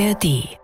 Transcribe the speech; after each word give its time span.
ARD. 0.00 0.56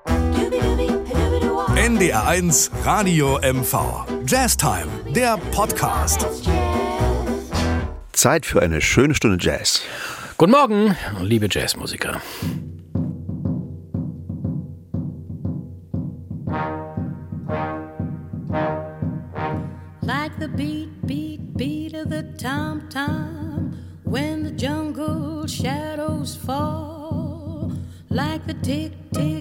NDR1 1.76 2.70
Radio 2.86 3.38
MV. 3.42 4.06
Jazztime, 4.26 4.86
der 5.14 5.36
Podcast. 5.52 6.26
Zeit 8.12 8.46
für 8.46 8.62
eine 8.62 8.80
schöne 8.80 9.14
Stunde 9.14 9.36
Jazz. 9.38 9.82
Guten 10.38 10.52
Morgen, 10.52 10.96
liebe 11.20 11.48
Jazzmusiker. 11.50 12.22
Like 20.00 20.32
the 20.40 20.48
beat, 20.48 21.06
beat, 21.06 21.54
beat 21.58 21.94
of 21.94 22.08
the 22.08 22.22
tom 22.38 22.88
tom 22.88 23.74
when 24.04 24.44
the 24.44 24.52
jungle 24.52 25.46
shadows 25.46 26.34
fall. 26.36 27.26
Like 28.16 28.46
the 28.46 28.54
tick, 28.54 28.92
tick, 29.12 29.35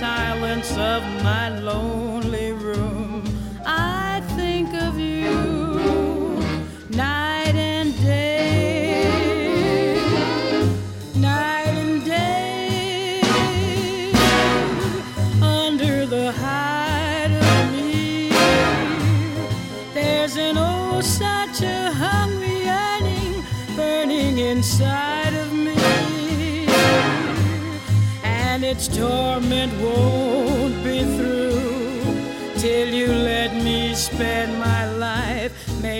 silence 0.00 0.78
of 0.78 1.19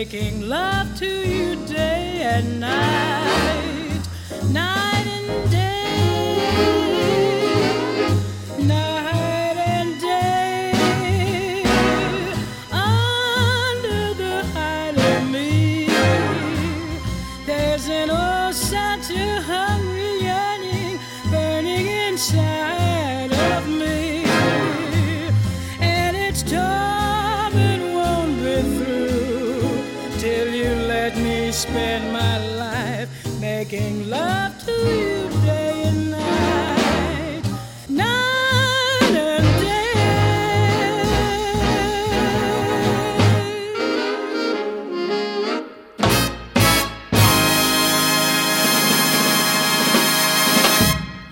making 0.00 0.48
love 0.48 0.88
to 0.96 1.06
you 1.28 1.54
day 1.66 2.22
and 2.22 2.58
night, 2.58 3.09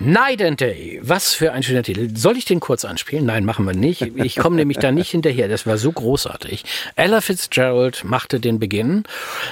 Night 0.08 0.40
and 0.42 0.58
Day. 0.58 1.00
Was 1.02 1.34
für 1.34 1.52
ein 1.52 1.62
schöner 1.62 1.82
Titel. 1.82 2.16
Soll 2.16 2.38
ich 2.38 2.46
den 2.46 2.60
kurz 2.60 2.84
anspielen? 2.86 3.26
Nein, 3.26 3.44
machen 3.44 3.66
wir 3.66 3.74
nicht. 3.74 4.00
Ich 4.00 4.36
komme 4.36 4.56
nämlich 4.56 4.78
da 4.78 4.90
nicht 4.90 5.10
hinterher. 5.10 5.48
Das 5.48 5.66
war 5.66 5.76
so 5.76 5.92
großartig. 5.92 6.64
Ella 6.96 7.20
Fitzgerald 7.20 8.04
machte 8.04 8.40
den 8.40 8.58
Beginn 8.58 9.04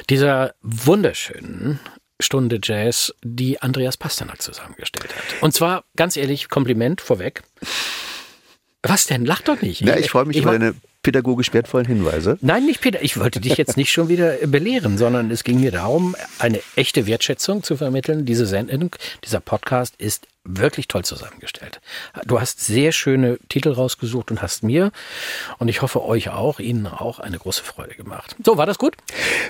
dieser 0.08 0.54
wunderschönen 0.62 1.78
Stunde 2.20 2.58
Jazz, 2.62 3.12
die 3.22 3.60
Andreas 3.60 3.98
Pasternak 3.98 4.40
zusammengestellt 4.40 5.14
hat. 5.14 5.42
Und 5.42 5.52
zwar, 5.52 5.84
ganz 5.94 6.16
ehrlich, 6.16 6.48
Kompliment 6.48 7.02
vorweg. 7.02 7.42
Was 8.82 9.06
denn? 9.06 9.26
Lach 9.26 9.42
doch 9.42 9.60
nicht. 9.60 9.82
Ja, 9.82 9.96
ich 9.96 10.10
freue 10.10 10.24
mich 10.24 10.38
über 10.38 10.52
war- 10.52 10.58
deine 10.58 10.74
pädagogisch 11.06 11.54
wertvollen 11.54 11.86
Hinweise. 11.86 12.36
Nein, 12.40 12.66
nicht 12.66 12.80
Peter. 12.80 13.00
Ich 13.00 13.16
wollte 13.16 13.40
dich 13.40 13.56
jetzt 13.56 13.76
nicht 13.76 13.92
schon 13.92 14.08
wieder 14.08 14.38
belehren, 14.44 14.98
sondern 14.98 15.30
es 15.30 15.44
ging 15.44 15.60
mir 15.60 15.70
darum, 15.70 16.16
eine 16.40 16.58
echte 16.74 17.06
Wertschätzung 17.06 17.62
zu 17.62 17.76
vermitteln. 17.76 18.26
Diese 18.26 18.44
Sendung, 18.44 18.90
dieser 19.22 19.38
Podcast 19.38 19.94
ist 19.98 20.26
wirklich 20.46 20.88
toll 20.88 21.04
zusammengestellt. 21.04 21.80
Du 22.24 22.40
hast 22.40 22.64
sehr 22.64 22.92
schöne 22.92 23.38
Titel 23.48 23.70
rausgesucht 23.70 24.30
und 24.30 24.42
hast 24.42 24.62
mir 24.62 24.92
und 25.58 25.68
ich 25.68 25.82
hoffe 25.82 26.04
euch 26.04 26.30
auch, 26.30 26.60
Ihnen 26.60 26.86
auch 26.86 27.18
eine 27.18 27.38
große 27.38 27.62
Freude 27.64 27.94
gemacht. 27.94 28.36
So, 28.44 28.56
war 28.56 28.66
das 28.66 28.78
gut? 28.78 28.96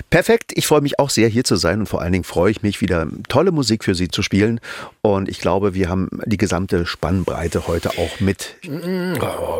Perfekt. 0.09 0.53
Ich 0.55 0.67
freue 0.67 0.81
mich 0.81 0.99
auch 0.99 1.09
sehr, 1.09 1.27
hier 1.27 1.43
zu 1.43 1.55
sein 1.55 1.81
und 1.81 1.85
vor 1.87 2.01
allen 2.01 2.11
Dingen 2.11 2.23
freue 2.23 2.51
ich 2.51 2.63
mich, 2.63 2.81
wieder 2.81 3.07
tolle 3.29 3.51
Musik 3.51 3.83
für 3.83 3.95
Sie 3.95 4.07
zu 4.07 4.21
spielen. 4.21 4.59
Und 5.01 5.29
ich 5.29 5.39
glaube, 5.39 5.73
wir 5.73 5.89
haben 5.89 6.09
die 6.25 6.37
gesamte 6.37 6.85
Spannbreite 6.85 7.67
heute 7.67 7.91
auch 7.91 8.19
mit. 8.19 8.55
Ja, 8.63 9.13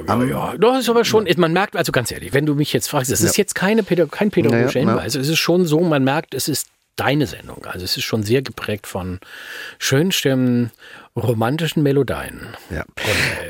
ja, 0.08 0.24
ja. 0.24 0.58
Das 0.58 0.80
ist 0.80 0.90
aber 0.90 1.06
schon, 1.06 1.28
man 1.38 1.54
merkt, 1.54 1.76
also 1.76 1.87
ganz 1.92 2.12
ehrlich, 2.12 2.34
wenn 2.34 2.46
du 2.46 2.56
mich 2.56 2.74
jetzt 2.74 2.88
fragst, 2.90 3.12
es 3.12 3.22
ist 3.22 3.38
jetzt 3.38 3.56
keine, 3.56 3.84
Pädag- 3.84 4.12
kein 4.12 4.32
pädagogischer 4.32 4.80
Naja, 4.80 4.86
na. 4.86 4.92
Hinweis. 5.02 5.16
Es 5.16 5.28
ist 5.30 5.40
schon 5.40 5.66
so, 5.66 5.80
man 5.82 6.04
merkt, 6.04 6.34
es 6.34 6.48
ist 6.48 6.68
deine 6.96 7.28
Sendung. 7.28 7.66
Also 7.66 7.86
es 7.86 7.96
ist 7.98 8.04
schon 8.06 8.24
sehr 8.24 8.42
geprägt 8.42 8.88
von 8.88 9.20
schönen 9.80 10.12
Stimmen, 10.12 10.72
romantischen 11.18 11.84
Melodien. 11.84 12.42
Ja. 12.70 12.84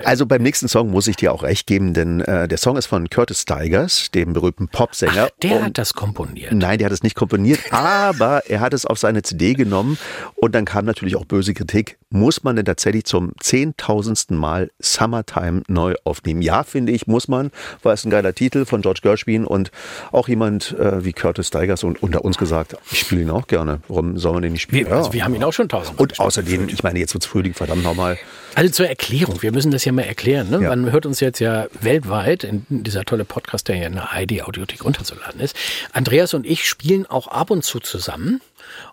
Also 0.03 0.25
beim 0.25 0.41
nächsten 0.41 0.67
Song 0.67 0.89
muss 0.89 1.07
ich 1.07 1.15
dir 1.17 1.33
auch 1.33 1.43
recht 1.43 1.67
geben, 1.67 1.93
denn 1.93 2.21
äh, 2.21 2.47
der 2.47 2.57
Song 2.57 2.77
ist 2.77 2.85
von 2.85 3.09
Curtis 3.09 3.41
Stigers, 3.41 4.09
dem 4.11 4.33
berühmten 4.33 4.67
Popsänger. 4.67 5.29
Der 5.43 5.57
Und- 5.57 5.63
hat 5.63 5.77
das 5.77 5.93
komponiert. 5.93 6.51
Nein, 6.53 6.77
der 6.79 6.85
hat 6.85 6.93
es 6.93 7.03
nicht 7.03 7.15
komponiert, 7.15 7.59
aber 7.71 8.43
er 8.47 8.59
hat 8.61 8.73
es 8.73 8.85
auf 8.85 8.97
seine 8.99 9.21
CD 9.21 9.53
genommen 9.53 9.97
und 10.35 10.55
dann 10.55 10.65
kam 10.65 10.85
natürlich 10.85 11.15
auch 11.15 11.25
böse 11.25 11.53
Kritik. 11.53 11.97
Muss 12.09 12.43
man 12.43 12.55
denn 12.55 12.65
tatsächlich 12.65 13.03
zum 13.03 13.33
zehntausendsten 13.41 14.37
Mal 14.37 14.71
Summertime 14.79 15.63
neu 15.67 15.95
aufnehmen? 16.05 16.41
Ja, 16.41 16.63
finde 16.63 16.93
ich, 16.93 17.05
muss 17.07 17.27
man, 17.27 17.51
weil 17.83 17.93
es 17.95 18.05
ein 18.05 18.09
geiler 18.09 18.33
Titel 18.33 18.65
von 18.65 18.81
George 18.81 19.01
Gershwin 19.03 19.43
und 19.45 19.71
auch 20.13 20.29
jemand 20.29 20.71
äh, 20.79 21.03
wie 21.03 21.11
Curtis 21.11 21.47
Stigers 21.47 21.83
und 21.83 22.01
unter 22.01 22.23
uns 22.23 22.37
gesagt, 22.37 22.77
ich 22.91 22.99
spiele 22.99 23.23
ihn 23.23 23.29
auch 23.29 23.47
gerne. 23.47 23.81
Warum 23.89 24.17
soll 24.17 24.33
man 24.33 24.41
den 24.43 24.53
nicht 24.53 24.61
spielen? 24.61 24.87
Wir, 24.87 24.95
also 24.95 25.11
wir 25.11 25.23
haben 25.25 25.35
ihn 25.35 25.43
auch 25.43 25.51
schon 25.51 25.67
tausendmal 25.67 26.03
und 26.03 26.19
außerdem, 26.19 26.69
ich 26.69 26.81
meine, 26.83 26.99
jetzt 26.99 27.13
wird's 27.13 27.25
Frühling, 27.25 27.53
verdammt 27.57 27.83
nochmal. 27.83 28.17
Also 28.55 28.71
zur 28.71 28.87
Erklärung, 28.87 29.41
wir 29.43 29.51
müssen 29.51 29.71
das 29.71 29.85
ja 29.85 29.91
mal 29.91 30.01
erklären. 30.01 30.49
Ne? 30.49 30.61
Ja. 30.63 30.69
Man 30.69 30.91
hört 30.91 31.05
uns 31.05 31.19
jetzt 31.19 31.39
ja 31.39 31.67
weltweit 31.79 32.43
in 32.43 32.65
dieser 32.69 33.05
tolle 33.05 33.23
Podcast, 33.23 33.67
der 33.67 33.75
ja 33.75 33.87
in 33.87 33.93
der 33.93 34.09
ID-Audiothek 34.15 34.83
runterzuladen 34.83 35.39
ist. 35.41 35.55
Andreas 35.93 36.33
und 36.33 36.45
ich 36.45 36.67
spielen 36.67 37.05
auch 37.05 37.27
ab 37.27 37.51
und 37.51 37.63
zu 37.63 37.79
zusammen 37.79 38.41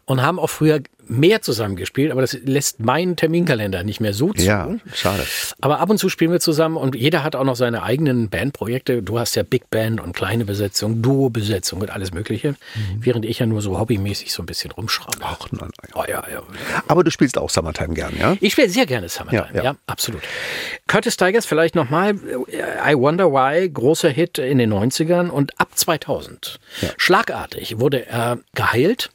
und 0.05 0.20
haben 0.20 0.38
auch 0.38 0.50
früher 0.50 0.81
mehr 1.06 1.43
zusammengespielt, 1.43 2.11
aber 2.12 2.21
das 2.21 2.37
lässt 2.45 2.81
meinen 2.81 3.17
Terminkalender 3.17 3.85
nicht 3.85 4.01
mehr 4.01 4.12
so 4.12 4.33
zu. 4.33 4.43
Ja, 4.43 4.69
schade. 4.95 5.25
Aber 5.61 5.81
ab 5.81 5.91
und 5.91 5.99
zu 5.99 6.09
spielen 6.09 6.33
wir 6.33 6.41
zusammen 6.41 6.77
und 6.77 6.95
jeder 6.95 7.23
hat 7.23 7.37
auch 7.37 7.45
noch 7.45 7.56
seine 7.56 7.83
eigenen 7.83 8.29
Bandprojekte. 8.29 9.03
Du 9.03 9.19
hast 9.19 9.35
ja 9.35 9.43
Big 9.43 9.71
Band 9.71 10.01
und 10.01 10.15
kleine 10.15 10.45
Besetzung, 10.45 11.03
Duo-Besetzung 11.03 11.81
und 11.81 11.91
alles 11.91 12.12
Mögliche, 12.12 12.55
während 12.99 13.25
ich 13.25 13.39
ja 13.39 13.47
nur 13.47 13.62
so 13.62 13.79
hobbymäßig 13.79 14.33
so 14.33 14.43
ein 14.43 14.47
bisschen 14.47 14.71
rumschraube. 14.71 15.19
Ach, 15.23 15.39
nein, 15.51 15.71
nein. 15.83 15.91
Oh, 15.95 16.05
ja, 16.09 16.25
ja. 16.33 16.43
Aber 16.89 17.05
du 17.05 17.11
spielst 17.11 17.39
auch 17.39 17.51
Summertime 17.51 17.95
gern, 17.95 18.15
ja? 18.19 18.37
Ich 18.41 18.53
spiele 18.53 18.69
sehr 18.69 18.87
gerne 18.87 19.09
Summertime, 19.09 19.49
Ja, 19.53 19.56
ja, 19.56 19.65
ja. 19.65 19.77
absolut. 19.87 20.23
Curtis 20.87 21.17
Tigers 21.17 21.47
vielleicht 21.47 21.75
nochmal, 21.75 22.15
I 22.15 22.95
Wonder 22.97 23.33
Why, 23.33 23.69
großer 23.69 24.11
Hit 24.11 24.39
in 24.39 24.59
den 24.59 24.73
90ern 24.73 25.29
und 25.29 25.59
ab 25.61 25.69
2000. 25.75 26.59
Schlagartig 26.97 27.81
wurde 27.81 28.06
er 28.06 28.39
geheilt 28.55 29.11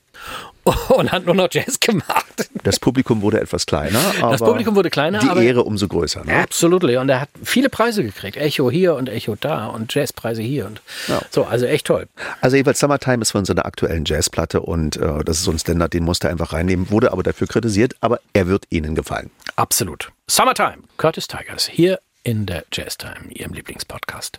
und 0.89 1.11
hat 1.11 1.25
nur 1.25 1.35
noch 1.35 1.47
Jazz 1.51 1.79
gemacht. 1.79 2.49
Das 2.63 2.79
Publikum 2.79 3.21
wurde 3.21 3.39
etwas 3.39 3.65
kleiner, 3.65 3.99
aber 4.21 4.31
Das 4.31 4.41
Publikum 4.41 4.75
wurde 4.75 4.89
kleiner, 4.89 5.19
die 5.19 5.45
Ehre 5.45 5.63
umso 5.63 5.87
größer. 5.87 6.23
Ne? 6.25 6.35
Absolutely. 6.35 6.97
Und 6.97 7.09
er 7.09 7.21
hat 7.21 7.29
viele 7.43 7.69
Preise 7.69 8.03
gekriegt. 8.03 8.37
Echo 8.37 8.69
hier 8.69 8.95
und 8.95 9.09
Echo 9.09 9.35
da 9.39 9.67
und 9.67 9.93
Jazzpreise 9.93 10.41
hier 10.41 10.65
und 10.67 10.81
Ja. 11.07 11.21
so. 11.31 11.45
Also 11.45 11.65
echt 11.65 11.87
toll. 11.87 12.07
Also 12.41 12.57
jeweils 12.57 12.79
Summertime 12.79 13.21
ist 13.21 13.31
von 13.31 13.45
seiner 13.45 13.65
aktuellen 13.65 14.05
Jazzplatte 14.05 14.61
und 14.61 14.97
äh, 14.97 15.23
das 15.23 15.37
ist 15.37 15.43
so 15.43 15.51
ein 15.51 15.59
Standard, 15.59 15.93
den 15.93 16.03
musste 16.03 16.27
er 16.27 16.31
einfach 16.31 16.53
reinnehmen, 16.53 16.89
wurde 16.91 17.11
aber 17.11 17.23
dafür 17.23 17.47
kritisiert, 17.47 17.95
aber 18.01 18.19
er 18.33 18.47
wird 18.47 18.65
Ihnen 18.69 18.95
gefallen. 18.95 19.29
Absolut. 19.55 20.11
Summertime. 20.27 20.77
Curtis 20.97 21.27
Tigers 21.27 21.67
hier 21.67 21.99
in 22.23 22.45
der 22.45 22.65
Jazz 22.71 22.97
Time, 22.97 23.31
Ihrem 23.31 23.53
Lieblingspodcast. 23.53 24.37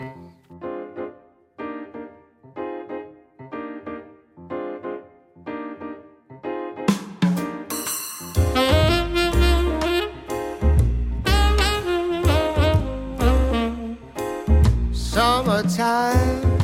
Summertime 15.61 16.59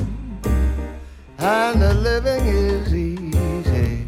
and 1.39 1.83
the 1.83 1.93
living 1.93 2.47
is 2.47 2.95
easy. 2.95 4.07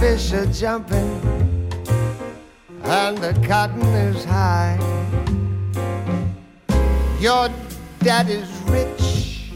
Fish 0.00 0.32
are 0.32 0.46
jumping 0.46 1.20
and 2.82 3.18
the 3.18 3.34
cotton 3.46 3.82
is 3.82 4.24
high. 4.24 4.76
Your 7.20 7.50
daddy's 8.00 8.50
rich 8.62 9.52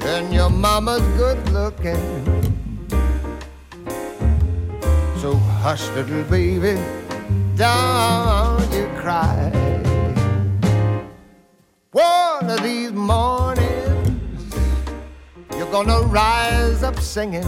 and 0.00 0.32
your 0.32 0.48
mama's 0.48 1.02
good 1.18 1.46
looking. 1.50 2.24
So 5.20 5.34
hush, 5.60 5.86
little 5.90 6.22
baby, 6.24 6.80
don't 7.54 8.77
gonna 15.84 16.00
rise 16.08 16.82
up 16.82 16.98
singing. 16.98 17.46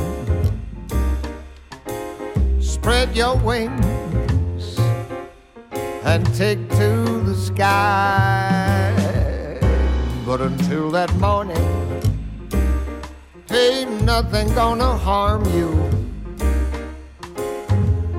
Spread 2.60 3.16
your 3.16 3.36
wings 3.38 4.78
and 6.04 6.24
take 6.36 6.60
to 6.70 7.22
the 7.22 7.34
sky. 7.34 8.94
But 10.24 10.42
until 10.42 10.92
that 10.92 11.12
morning, 11.16 11.66
ain't 13.50 14.04
nothing 14.04 14.46
gonna 14.54 14.96
harm 14.96 15.42
you 15.52 15.70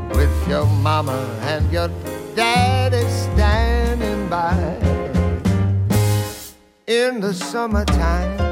with 0.09 0.47
your 0.49 0.65
mama 0.65 1.19
and 1.43 1.71
your 1.71 1.89
daddy 2.35 3.07
standing 3.07 4.27
by 4.27 4.57
in 6.85 7.21
the 7.21 7.33
summertime. 7.33 8.50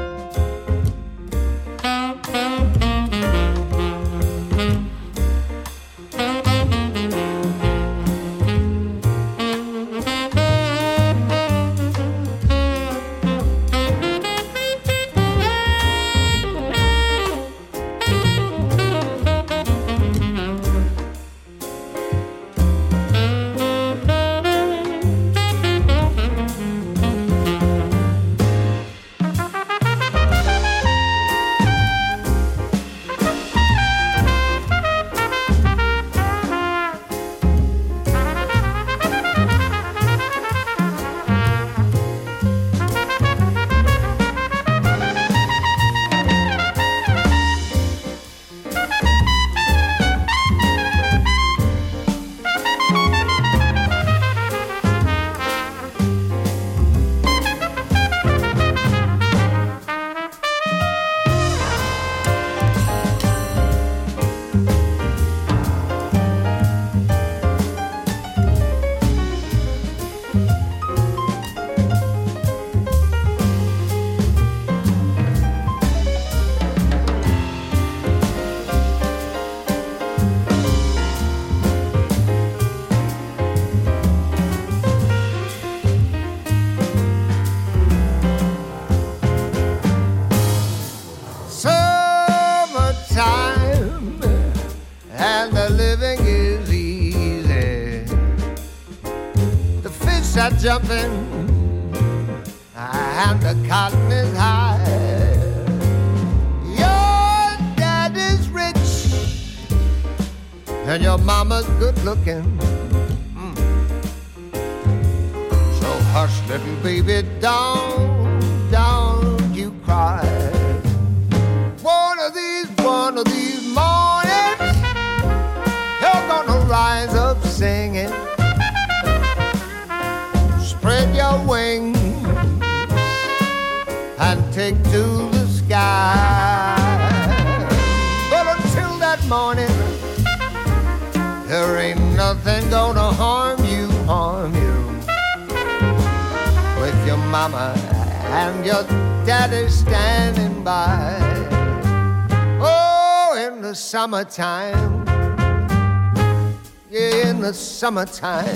Summertime. 157.90 158.46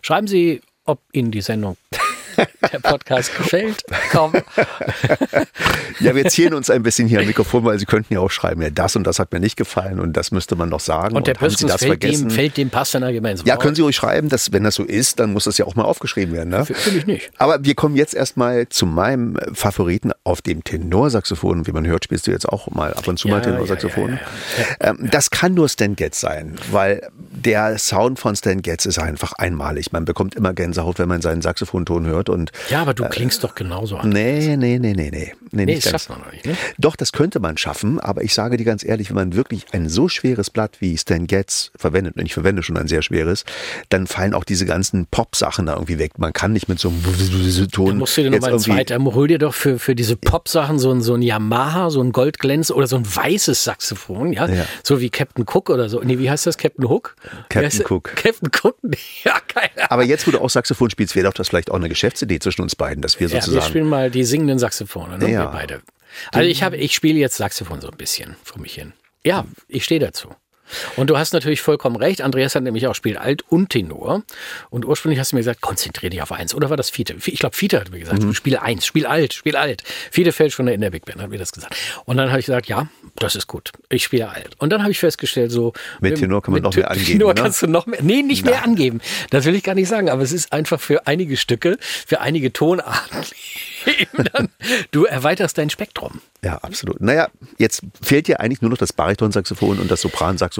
Schreiben 0.00 0.28
Sie, 0.28 0.60
ob 0.84 1.00
Ihnen 1.10 1.32
die 1.32 1.40
Sendung 1.40 1.76
der 2.72 2.78
Podcast 2.80 3.36
gefällt. 3.36 3.82
Komm. 4.12 4.32
Ja, 6.00 6.14
wir 6.14 6.26
ziehen 6.26 6.54
uns 6.54 6.70
ein 6.70 6.84
bisschen 6.84 7.08
hier 7.08 7.18
am 7.20 7.26
Mikrofon, 7.26 7.64
weil 7.64 7.76
Sie 7.78 7.84
könnten 7.84 8.14
ja 8.14 8.20
auch 8.20 8.30
schreiben, 8.30 8.62
ja, 8.62 8.70
das 8.70 8.94
und 8.94 9.04
das 9.04 9.18
hat 9.18 9.32
mir 9.32 9.40
nicht 9.40 9.56
gefallen 9.56 9.98
und 9.98 10.12
das 10.16 10.30
müsste 10.30 10.54
man 10.54 10.68
noch 10.68 10.78
sagen. 10.78 11.16
Und 11.16 11.26
der 11.26 11.34
haben 11.34 11.40
Sie 11.50 11.64
Pöstens 11.66 11.72
das 11.72 11.80
fällt 11.80 12.02
dem, 12.04 12.10
vergessen? 12.10 12.30
fällt 12.30 12.56
dem 12.56 12.70
Pasternak 12.70 13.14
immer 13.14 13.30
ins 13.32 13.40
Wort. 13.40 13.48
Ja, 13.48 13.56
können 13.56 13.74
Sie 13.74 13.82
ruhig 13.82 13.96
schreiben, 13.96 14.28
dass, 14.28 14.52
wenn 14.52 14.62
das 14.62 14.76
so 14.76 14.84
ist, 14.84 15.18
dann 15.18 15.32
muss 15.32 15.44
das 15.44 15.58
ja 15.58 15.64
auch 15.64 15.74
mal 15.74 15.82
aufgeschrieben 15.84 16.34
werden. 16.34 16.50
Ne? 16.50 16.64
Finde 16.66 16.98
ich 17.00 17.06
nicht. 17.06 17.30
Aber 17.38 17.64
wir 17.64 17.74
kommen 17.74 17.96
jetzt 17.96 18.14
erstmal 18.14 18.68
zu 18.68 18.86
meinem 18.86 19.36
Favoriten 19.52 20.12
auf 20.22 20.40
dem 20.40 20.62
Tenorsaxophon. 20.62 21.66
Wie 21.66 21.72
man 21.72 21.84
hört, 21.86 22.04
spielst 22.04 22.28
du 22.28 22.30
jetzt 22.30 22.48
auch 22.48 22.70
mal 22.70 22.94
ab 22.94 23.08
und 23.08 23.18
zu 23.18 23.26
mal 23.26 23.38
Ja, 23.38 23.50
Tenorsaxophon. 23.50 24.20
ja, 24.58 24.90
Ähm, 24.90 25.08
das 25.10 25.30
kann 25.30 25.54
nur 25.54 25.68
Stan 25.68 25.96
Getz 25.96 26.20
sein, 26.20 26.54
weil 26.70 27.08
der 27.18 27.76
Sound 27.78 28.20
von 28.20 28.36
Stan 28.36 28.62
Getz 28.62 28.86
ist 28.86 28.98
einfach 29.00 29.32
einmalig. 29.32 29.90
Man 29.92 30.04
bekommt 30.04 30.36
immer 30.36 30.52
Gänsehaut, 30.52 30.98
wenn 31.00 31.08
man 31.08 31.22
seinen 31.22 31.42
Saxophonton 31.42 32.06
hört. 32.06 32.27
Und 32.28 32.52
Ja, 32.70 32.82
aber 32.82 32.94
du 32.94 33.04
klingst 33.04 33.44
doch 33.44 33.54
genauso 33.54 33.96
an. 33.96 34.08
nee, 34.08 34.56
nee, 34.56 34.78
nee, 34.78 34.92
nee, 34.92 35.10
nee. 35.10 35.34
Nee, 35.50 35.64
Nee, 35.64 35.76
das 35.76 35.90
schafft 35.90 36.10
man 36.10 36.20
noch 36.20 36.32
nicht. 36.32 36.46
Ne? 36.46 36.56
Doch, 36.78 36.96
das 36.96 37.12
könnte 37.12 37.40
man 37.40 37.56
schaffen, 37.56 38.00
aber 38.00 38.22
ich 38.22 38.34
sage 38.34 38.56
dir 38.56 38.64
ganz 38.64 38.84
ehrlich, 38.84 39.08
wenn 39.10 39.16
man 39.16 39.34
wirklich 39.34 39.66
ein 39.72 39.88
so 39.88 40.08
schweres 40.08 40.50
Blatt 40.50 40.80
wie 40.80 40.96
Stan 40.98 41.26
Getz 41.26 41.70
verwendet, 41.76 42.16
und 42.16 42.26
ich 42.26 42.34
verwende 42.34 42.62
schon 42.62 42.76
ein 42.76 42.88
sehr 42.88 43.02
schweres, 43.02 43.44
dann 43.88 44.06
fallen 44.06 44.34
auch 44.34 44.44
diese 44.44 44.66
ganzen 44.66 45.06
Pop-Sachen 45.06 45.66
da 45.66 45.74
irgendwie 45.74 45.98
weg. 45.98 46.18
Man 46.18 46.32
kann 46.32 46.52
nicht 46.52 46.68
mit 46.68 46.78
so 46.78 46.88
einem 46.90 47.68
Ton 47.72 47.86
Da 47.86 47.94
musst 47.94 48.16
du 48.16 48.22
dir 48.22 48.30
nochmal 48.30 48.52
ein 48.52 48.58
zweiter, 48.58 48.98
hol 48.98 49.28
dir 49.28 49.38
doch 49.38 49.54
für, 49.54 49.78
für 49.78 49.94
diese 49.94 50.16
Pop-Sachen 50.16 50.78
so 50.78 50.90
ein, 50.90 51.00
so 51.00 51.14
ein 51.14 51.22
Yamaha, 51.22 51.90
so 51.90 52.00
ein 52.02 52.12
Goldglänz 52.12 52.70
oder 52.70 52.86
so 52.86 52.96
ein 52.96 53.04
weißes 53.06 53.64
Saxophon, 53.64 54.32
ja? 54.32 54.48
Ja. 54.48 54.64
So 54.82 55.00
wie 55.00 55.10
Captain 55.10 55.44
Cook 55.48 55.70
oder 55.70 55.88
so. 55.88 56.00
Nee, 56.02 56.18
wie 56.18 56.30
heißt 56.30 56.46
das? 56.46 56.58
Captain 56.58 56.88
Hook? 56.88 57.16
Captain? 57.48 57.84
Cook. 57.88 58.14
Captain 58.16 58.50
Cook? 58.62 58.76
Ja, 59.24 59.40
keine 59.40 59.70
Ahnung. 59.76 59.86
Aber 59.90 60.04
jetzt, 60.04 60.26
wo 60.26 60.30
du 60.30 60.40
auch 60.40 60.50
Saxophon 60.50 60.90
spielst, 60.90 61.16
wäre 61.16 61.26
doch 61.26 61.34
das 61.34 61.48
vielleicht 61.48 61.70
auch 61.70 61.76
eine 61.76 61.88
Geschäftsidee 62.18 62.38
zwischen 62.40 62.62
uns 62.62 62.74
beiden, 62.76 63.02
dass 63.02 63.20
wir 63.20 63.28
Ja, 63.28 63.34
wir 63.34 63.40
sozusagen. 63.42 63.66
spielen 63.68 63.88
mal 63.88 64.10
die 64.10 64.24
singenden 64.24 64.58
Saxophone, 64.58 65.18
ne? 65.18 65.30
Ja. 65.30 65.44
Wir 65.44 65.46
beide. 65.50 65.82
Also 66.32 66.48
ich 66.48 66.62
habe, 66.62 66.76
ich 66.76 66.94
spiele 66.94 67.18
jetzt 67.18 67.36
Saxophon 67.36 67.80
so 67.80 67.88
ein 67.90 67.96
bisschen 67.96 68.36
vor 68.42 68.60
mich 68.60 68.74
hin. 68.74 68.92
Ja, 69.24 69.44
ich 69.68 69.84
stehe 69.84 70.00
dazu. 70.00 70.30
Und 70.96 71.10
du 71.10 71.18
hast 71.18 71.32
natürlich 71.32 71.60
vollkommen 71.60 71.96
recht. 71.96 72.20
Andreas 72.22 72.54
hat 72.54 72.62
nämlich 72.62 72.86
auch 72.86 72.94
spielt 72.94 73.18
Alt 73.18 73.44
und 73.48 73.70
Tenor. 73.70 74.22
Und 74.70 74.84
ursprünglich 74.84 75.18
hast 75.18 75.32
du 75.32 75.36
mir 75.36 75.40
gesagt, 75.40 75.60
konzentriere 75.60 76.10
dich 76.10 76.22
auf 76.22 76.32
eins. 76.32 76.54
Oder 76.54 76.70
war 76.70 76.76
das 76.76 76.90
Fiete? 76.90 77.16
Ich 77.24 77.38
glaube, 77.38 77.56
Fiete 77.56 77.80
hat 77.80 77.90
mir 77.90 78.00
gesagt, 78.00 78.22
Mhm. 78.22 78.34
spiele 78.34 78.62
eins, 78.62 78.86
spiel 78.86 79.06
alt, 79.06 79.32
spiel 79.34 79.56
alt. 79.56 79.82
Fiete 80.10 80.32
fällt 80.32 80.52
schon 80.52 80.68
in 80.68 80.80
der 80.80 80.90
Big 80.90 81.04
Band, 81.04 81.20
hat 81.20 81.30
mir 81.30 81.38
das 81.38 81.52
gesagt. 81.52 81.74
Und 82.04 82.16
dann 82.16 82.30
habe 82.30 82.40
ich 82.40 82.46
gesagt, 82.46 82.66
ja, 82.66 82.88
das 83.16 83.34
ist 83.36 83.46
gut. 83.46 83.72
Ich 83.88 84.04
spiele 84.04 84.28
alt. 84.28 84.56
Und 84.58 84.70
dann 84.70 84.82
habe 84.82 84.90
ich 84.90 84.98
festgestellt, 84.98 85.50
so. 85.50 85.72
Mit 86.00 86.16
Tenor 86.18 86.42
kann 86.42 86.52
man 86.52 86.62
noch 86.62 86.74
mehr 86.74 86.90
angeben, 86.90 87.06
Tenor 87.06 87.34
ne? 87.34 87.40
kannst 87.42 87.62
du 87.62 87.66
noch 87.66 87.86
mehr, 87.86 88.02
nee, 88.02 88.22
nicht 88.22 88.44
mehr 88.44 88.62
angeben. 88.64 89.00
Das 89.30 89.44
will 89.44 89.54
ich 89.54 89.62
gar 89.62 89.74
nicht 89.74 89.88
sagen. 89.88 90.08
Aber 90.10 90.22
es 90.22 90.32
ist 90.32 90.52
einfach 90.52 90.80
für 90.80 91.06
einige 91.06 91.36
Stücke, 91.36 91.78
für 91.80 92.20
einige 92.20 92.52
Tonarten. 92.52 93.18
dann, 94.32 94.48
du 94.90 95.04
erweiterst 95.04 95.58
dein 95.58 95.70
Spektrum. 95.70 96.20
Ja, 96.42 96.56
absolut. 96.58 97.00
Naja, 97.00 97.28
jetzt 97.58 97.82
fehlt 98.02 98.28
dir 98.28 98.40
eigentlich 98.40 98.60
nur 98.62 98.70
noch 98.70 98.78
das 98.78 98.92
Baritonsaxophon 98.92 99.78
und 99.78 99.90
das 99.90 100.00
Sopransaxophon. 100.02 100.57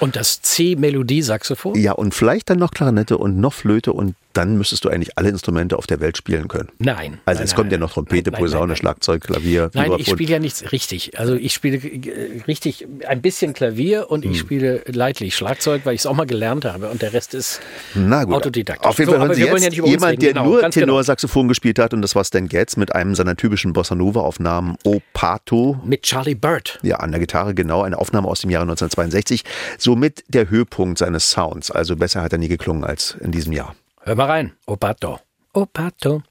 Und 0.00 0.16
das 0.16 0.42
C-Melodie-Saxophon? 0.42 1.74
Ja, 1.76 1.92
und 1.92 2.14
vielleicht 2.14 2.50
dann 2.50 2.58
noch 2.58 2.70
Klarinette 2.70 3.18
und 3.18 3.38
noch 3.38 3.52
Flöte 3.52 3.92
und 3.92 4.14
dann 4.32 4.56
müsstest 4.56 4.84
du 4.84 4.88
eigentlich 4.88 5.16
alle 5.18 5.28
Instrumente 5.28 5.76
auf 5.76 5.86
der 5.86 6.00
Welt 6.00 6.16
spielen 6.16 6.48
können. 6.48 6.68
Nein. 6.78 7.18
Also 7.24 7.38
nein, 7.40 7.44
es 7.46 7.54
kommt 7.54 7.72
ja 7.72 7.78
nein, 7.78 7.86
noch 7.86 7.92
Trompete, 7.92 8.30
nein, 8.30 8.40
Posaune. 8.40 8.76
Schlagzeug, 8.76 9.22
Klavier, 9.22 9.70
Nein, 9.74 9.92
ich 9.98 10.08
spiele 10.08 10.32
ja 10.32 10.38
nichts 10.38 10.70
richtig. 10.72 11.18
Also 11.18 11.34
ich 11.34 11.52
spiele 11.52 11.76
äh, 11.78 12.42
richtig 12.46 12.86
ein 13.08 13.20
bisschen 13.22 13.52
Klavier 13.54 14.10
und 14.10 14.24
Hm. 14.24 14.30
ich 14.32 14.38
spiele 14.38 14.82
leidlich 14.86 15.34
Schlagzeug, 15.36 15.82
weil 15.84 15.94
ich 15.94 16.00
es 16.00 16.06
auch 16.06 16.14
mal 16.14 16.26
gelernt 16.26 16.64
habe 16.64 16.88
und 16.88 17.02
der 17.02 17.12
Rest 17.12 17.34
ist 17.34 17.60
Na 17.94 18.24
gut. 18.24 18.34
Autodidakt. 18.34 18.84
Auf 18.84 18.98
jeden 18.98 19.06
So, 19.10 19.12
Fall 19.12 19.20
hören 19.20 19.28
aber 19.28 19.34
Sie 19.34 19.42
jetzt 19.42 19.76
ja 19.76 19.84
jemand, 19.84 20.12
reden. 20.12 20.20
der 20.20 20.32
Genau, 20.32 20.44
nur 20.44 20.58
genau. 20.60 20.70
Tenorsaxophon 20.70 21.48
gespielt 21.48 21.78
hat 21.78 21.92
und 21.94 22.02
das 22.02 22.14
war 22.14 22.24
Stan 22.24 22.46
Getz 22.48 22.76
mit 22.76 22.94
einem 22.94 23.14
seiner 23.14 23.36
typischen 23.36 23.72
Bossa 23.72 23.94
Nova 23.94 24.20
Aufnahmen 24.20 24.76
O 24.84 25.00
Pato. 25.12 25.80
Mit 25.84 26.02
Charlie 26.02 26.34
Bird. 26.34 26.78
Ja, 26.82 26.96
an 26.96 27.10
der 27.10 27.20
Gitarre 27.20 27.54
genau, 27.54 27.82
eine 27.82 27.98
Aufnahme 27.98 28.28
aus 28.28 28.40
dem 28.42 28.50
Jahre 28.50 28.62
1962. 28.62 29.44
Somit 29.78 30.24
der 30.28 30.48
Höhepunkt 30.50 30.98
seines 30.98 31.30
Sounds. 31.30 31.70
Also 31.70 31.96
besser 31.96 32.22
hat 32.22 32.32
er 32.32 32.38
nie 32.38 32.48
geklungen 32.48 32.84
als 32.84 33.16
in 33.20 33.32
diesem 33.32 33.52
Jahr. 33.52 33.74
Hör 34.04 34.14
mal 34.14 34.28
rein. 34.28 34.50
Opato. 34.66 35.18
Opato. 35.52 36.22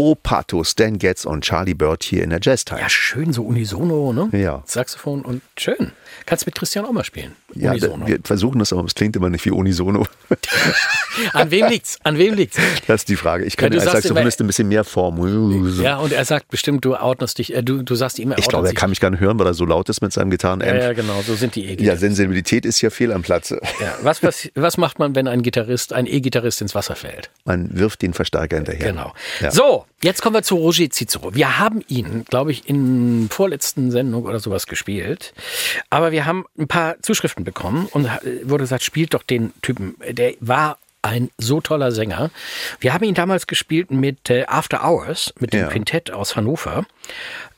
O 0.00 0.14
Pato, 0.14 0.64
Stan 0.64 0.98
Getz 0.98 1.26
und 1.26 1.44
Charlie 1.44 1.74
Bird 1.74 2.02
hier 2.02 2.24
in 2.24 2.30
der 2.30 2.38
Jazz 2.40 2.64
Time. 2.64 2.80
Ja, 2.80 2.88
schön, 2.88 3.34
so 3.34 3.42
unisono, 3.42 4.14
ne? 4.14 4.30
Ja. 4.32 4.62
Saxophon 4.64 5.20
und 5.20 5.42
schön. 5.58 5.92
Kannst 6.24 6.46
mit 6.46 6.54
Christian 6.54 6.86
auch 6.86 6.92
mal 6.92 7.04
spielen. 7.04 7.36
Ja, 7.52 7.72
unisono. 7.72 8.06
wir 8.06 8.18
versuchen 8.24 8.60
das, 8.60 8.72
aber 8.72 8.82
es 8.84 8.94
klingt 8.94 9.14
immer 9.16 9.28
nicht 9.28 9.44
wie 9.44 9.50
Unisono. 9.50 10.06
An 11.32 11.50
wem 11.50 11.68
liegt's? 11.68 11.98
An 12.02 12.18
wem 12.18 12.34
liegt's? 12.34 12.58
Das 12.86 13.02
ist 13.02 13.08
die 13.08 13.16
Frage. 13.16 13.44
Ich 13.44 13.56
kann 13.56 13.72
Ja, 13.72 13.78
du 13.78 13.90
als 13.90 14.02
Saxophonist 14.02 14.40
ein 14.40 14.46
bisschen 14.46 14.68
mehr 14.68 14.84
Form. 14.84 15.80
Ja, 15.82 15.98
und 15.98 16.12
er 16.12 16.24
sagt 16.24 16.48
bestimmt, 16.48 16.84
du 16.84 16.94
outnest 16.96 17.38
dich, 17.38 17.54
äh, 17.54 17.62
du, 17.62 17.82
du 17.82 17.94
sagst 17.94 18.18
ihm, 18.18 18.32
er 18.32 18.38
Ich 18.38 18.48
glaube, 18.48 18.68
er 18.68 18.74
kann 18.74 18.90
mich 18.90 19.00
gar 19.00 19.10
nicht 19.10 19.20
hören, 19.20 19.38
weil 19.38 19.46
er 19.46 19.54
so 19.54 19.64
laut 19.64 19.88
ist 19.88 20.00
mit 20.00 20.12
seinem 20.12 20.30
Gitarrenamp. 20.30 20.70
Ja, 20.70 20.76
ja, 20.76 20.92
genau, 20.92 21.20
so 21.26 21.34
sind 21.34 21.54
die 21.54 21.66
e 21.66 21.82
Ja, 21.82 21.96
Sensibilität 21.96 22.64
ist 22.64 22.80
ja 22.80 22.90
fehl 22.90 23.12
am 23.12 23.22
Platze. 23.22 23.60
Ja, 23.80 23.94
was, 24.02 24.22
was, 24.22 24.50
was 24.54 24.76
macht 24.76 24.98
man, 24.98 25.14
wenn 25.14 25.28
ein 25.28 25.42
Gitarrist, 25.42 25.92
ein 25.92 26.06
E-Gitarrist 26.06 26.60
ins 26.60 26.74
Wasser 26.74 26.96
fällt? 26.96 27.30
Man 27.44 27.78
wirft 27.78 28.02
den 28.02 28.14
Verstärker 28.14 28.56
hinterher. 28.56 28.88
Genau. 28.88 29.12
Ja. 29.40 29.50
So, 29.50 29.86
jetzt 30.02 30.22
kommen 30.22 30.34
wir 30.34 30.42
zu 30.42 30.56
Roger 30.56 30.90
Cicero. 30.90 31.34
Wir 31.34 31.58
haben 31.58 31.82
ihn, 31.88 32.24
glaube 32.28 32.52
ich, 32.52 32.68
in 32.68 33.28
vorletzten 33.30 33.90
Sendung 33.90 34.24
oder 34.24 34.40
sowas 34.40 34.66
gespielt. 34.66 35.32
Aber 35.90 36.12
wir 36.12 36.26
haben 36.26 36.44
ein 36.58 36.68
paar 36.68 37.00
Zuschriften 37.02 37.44
bekommen 37.44 37.86
und 37.92 38.06
äh, 38.06 38.48
wurde 38.48 38.64
gesagt, 38.64 38.82
spielt 38.82 39.14
doch 39.14 39.22
den 39.22 39.52
Typen. 39.62 39.94
Der 40.08 40.34
war 40.40 40.78
ein 41.02 41.30
so 41.38 41.60
toller 41.60 41.92
Sänger. 41.92 42.30
Wir 42.78 42.92
haben 42.92 43.04
ihn 43.04 43.14
damals 43.14 43.46
gespielt 43.46 43.90
mit 43.90 44.28
äh, 44.30 44.44
After 44.46 44.84
Hours, 44.84 45.32
mit 45.40 45.52
dem 45.52 45.60
Ja. 45.60 45.68
Quintett 45.68 46.10
aus 46.10 46.36
Hannover. 46.36 46.84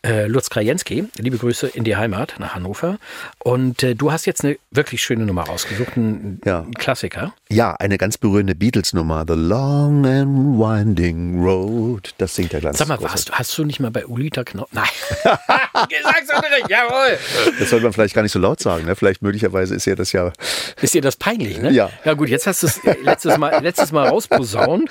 Äh, 0.04 0.26
Lutz 0.26 0.50
Krajewski, 0.50 1.04
liebe 1.18 1.38
Grüße 1.38 1.68
in 1.68 1.84
die 1.84 1.94
Heimat 1.94 2.34
nach 2.40 2.56
Hannover. 2.56 2.98
Und 3.38 3.84
äh, 3.84 3.94
du 3.94 4.10
hast 4.10 4.26
jetzt 4.26 4.44
eine 4.44 4.56
wirklich 4.72 5.00
schöne 5.00 5.24
Nummer 5.24 5.44
rausgesucht, 5.44 5.96
ein, 5.96 6.40
Ja. 6.44 6.66
Klassiker. 6.76 7.32
Ja, 7.48 7.74
eine 7.74 7.98
ganz 7.98 8.18
berührende 8.18 8.56
Beatles-Nummer. 8.56 9.24
The 9.28 9.34
Long 9.34 10.04
and 10.04 10.58
Winding 10.58 11.40
Road. 11.40 12.14
Das 12.18 12.34
singt 12.34 12.52
der 12.52 12.60
ganz 12.60 12.78
Sag 12.78 12.88
mal, 12.88 13.00
warst, 13.00 13.28
du- 13.28 13.32
hast 13.34 13.56
du 13.56 13.64
nicht 13.64 13.78
mal 13.78 13.92
bei 13.92 14.04
Ulita 14.04 14.42
Knopf? 14.42 14.70
Nein. 14.72 14.88
Gesangsunterricht, 15.88 16.68
jawohl. 16.68 17.18
Das 17.60 17.70
sollte 17.70 17.84
man 17.84 17.92
vielleicht 17.92 18.14
gar 18.14 18.22
nicht 18.22 18.32
so 18.32 18.40
laut 18.40 18.58
sagen. 18.58 18.86
Ne? 18.86 18.96
Vielleicht 18.96 19.22
möglicherweise 19.22 19.76
ist 19.76 19.84
ja 19.84 19.94
das 19.94 20.10
ja. 20.10 20.32
Ist 20.80 20.94
dir 20.94 21.00
das 21.02 21.14
peinlich, 21.14 21.58
ne? 21.60 21.70
Ja. 21.70 21.90
Ja 22.04 22.14
gut, 22.14 22.28
jetzt 22.28 22.48
hast 22.48 22.64
du 22.64 22.66
es 22.66 22.80
letztes 23.04 23.38
Mal, 23.38 23.62
letztes 23.62 23.92
Mal 23.92 24.08
rausposaunt. 24.08 24.90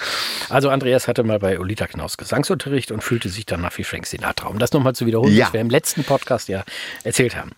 Also 0.49 0.69
Andreas 0.69 1.09
hatte 1.09 1.23
mal 1.23 1.39
bei 1.39 1.59
Ulita 1.59 1.87
Knaus 1.87 2.15
Gesangsunterricht 2.17 2.91
und 2.91 3.03
fühlte 3.03 3.27
sich 3.27 3.45
danach 3.45 3.77
wie 3.77 3.83
Frank 3.83 4.05
Sinatra. 4.07 4.47
Um 4.47 4.57
das 4.57 4.71
nochmal 4.71 4.93
zu 4.95 5.00
wiederholen, 5.05 5.33
Ja. 5.35 5.45
was 5.47 5.53
wir 5.53 5.61
im 5.61 5.69
letzten 5.69 6.03
Podcast 6.03 6.47
ja 6.49 6.63
erzählt 7.03 7.35
haben. 7.35 7.51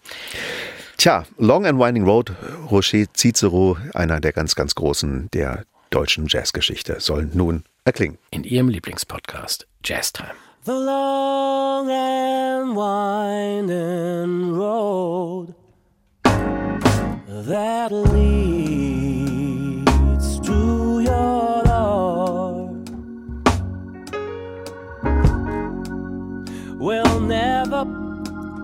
Tja, 0.98 1.26
Long 1.38 1.66
and 1.66 1.80
Winding 1.80 2.04
Road, 2.06 2.32
Roger 2.70 3.06
Cicero, 3.16 3.78
einer 3.94 4.20
der 4.20 4.32
ganz, 4.32 4.56
ganz 4.56 4.76
großen 4.76 5.30
der 5.34 5.66
deutschen 5.90 6.28
Jazzgeschichte, 6.28 7.00
soll 7.00 7.30
nun 7.34 7.64
erklingen. 7.86 8.18
In 8.32 8.44
ihrem 8.44 8.70
Lieblingspodcast 8.70 9.68
Jazz 9.84 10.14
Time. 10.14 10.32
The 10.66 10.72
long 10.72 11.90
and 11.90 12.76
winding 12.76 14.56
road 14.56 15.54
that 16.24 17.92
leads 17.92 19.33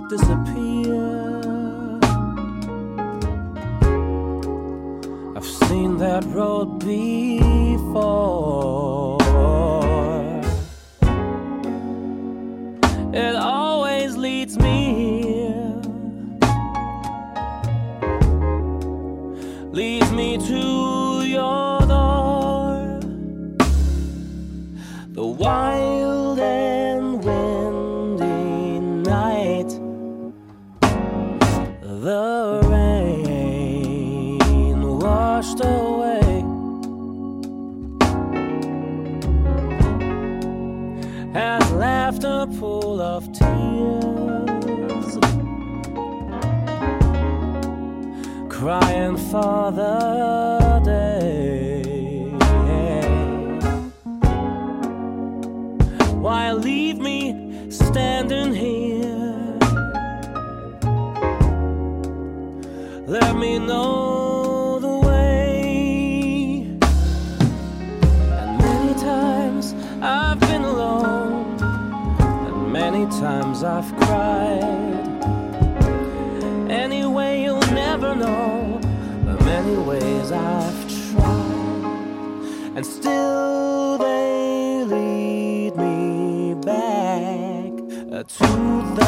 disappear. 0.09 1.99
I've 5.37 5.45
seen 5.45 5.97
that 5.97 6.25
road 6.25 6.79
before. 6.79 7.59
It 13.13 13.35
always 13.35 13.58
for 49.31 49.71
the 49.71 50.81
day. 50.83 52.31
Why 56.15 56.51
leave 56.51 56.97
me 56.97 57.69
standing 57.69 58.55
here? 58.55 59.59
Let 63.05 63.35
me 63.35 63.59
know 63.59 64.79
the 64.79 64.97
way. 65.07 66.65
And 68.39 68.57
many 68.57 68.93
times 68.95 69.75
I've 70.01 70.39
been 70.39 70.63
alone, 70.63 71.61
and 72.47 72.73
many 72.73 73.05
times 73.19 73.63
I've 73.63 73.95
cried. 73.97 75.07
Anyway, 76.71 77.43
you'll 77.43 77.71
never 77.73 78.15
know 78.15 78.68
many 79.49 79.77
ways 79.77 80.31
I've 80.31 80.81
tried, 81.11 82.75
and 82.75 82.85
still 82.85 83.97
they 83.97 84.83
lead 84.85 85.75
me 85.75 86.53
back 86.53 87.71
uh, 88.13 88.23
to 88.37 88.98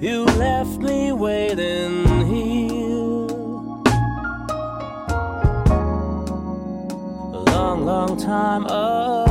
You 0.00 0.24
left 0.24 0.78
me 0.80 1.12
waiting 1.12 2.04
here 2.26 3.26
a 7.32 7.42
long, 7.50 7.84
long 7.86 8.16
time 8.18 8.64
ago. 8.66 9.23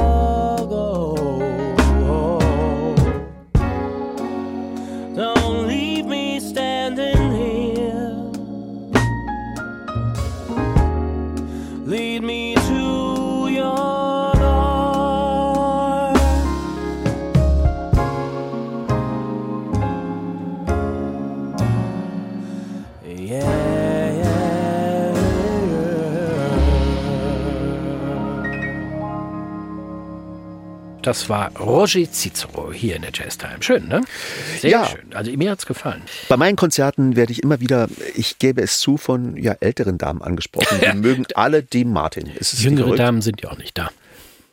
Das 31.04 31.30
war 31.30 31.52
Roger 31.60 32.10
Cicero 32.12 32.72
hier 32.72 32.96
in 32.96 33.02
der 33.04 33.12
Jazz 33.14 33.38
Time. 33.38 33.58
Schön, 33.60 33.88
ne? 33.88 34.02
Sehr 34.60 34.72
Ja. 34.72 34.86
schön. 34.86 35.14
Also 35.14 35.32
mir 35.34 35.52
hat's 35.52 35.66
gefallen. 35.66 36.02
Bei 36.30 36.38
meinen 36.38 36.56
Konzerten 36.56 37.16
werde 37.16 37.32
ich 37.34 37.44
immer 37.44 37.60
wieder, 37.60 37.88
ich 38.16 38.40
gebe 38.40 38.62
es 38.62 38.80
zu, 38.80 38.98
von 38.98 39.36
ja, 39.38 39.56
älteren 39.60 39.98
Damen 39.98 40.22
angesprochen. 40.22 40.80
Die 40.82 40.98
mögen 40.98 41.26
alle 41.36 41.62
Dean 41.62 41.92
Martin. 41.92 42.32
Es 42.40 42.64
Jüngere? 42.64 42.96
Damen 42.96 43.22
sind 43.22 43.42
ja 43.42 43.52
auch 43.52 43.58
nicht 43.58 43.78
da. 43.78 43.92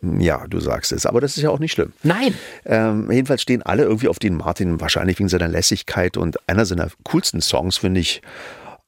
Ja, 0.02 0.46
du 0.48 0.60
sagst 0.60 0.92
es. 0.92 1.04
Aber 1.06 1.20
das 1.20 1.36
ist 1.36 1.42
ja 1.42 1.50
auch 1.50 1.58
nicht 1.58 1.72
schlimm. 1.72 1.92
Nein. 2.02 2.34
Ähm, 2.64 3.10
jedenfalls 3.12 3.42
stehen 3.42 3.62
alle 3.62 3.82
irgendwie 3.84 4.08
auf 4.08 4.18
Dean 4.18 4.34
Martin, 4.34 4.80
wahrscheinlich 4.80 5.18
wegen 5.18 5.28
seiner 5.28 5.48
Lässigkeit. 5.48 6.16
Und 6.16 6.38
einer 6.48 6.64
seiner 6.64 6.88
coolsten 7.04 7.40
Songs 7.42 7.76
finde 7.78 8.00
ich 8.00 8.22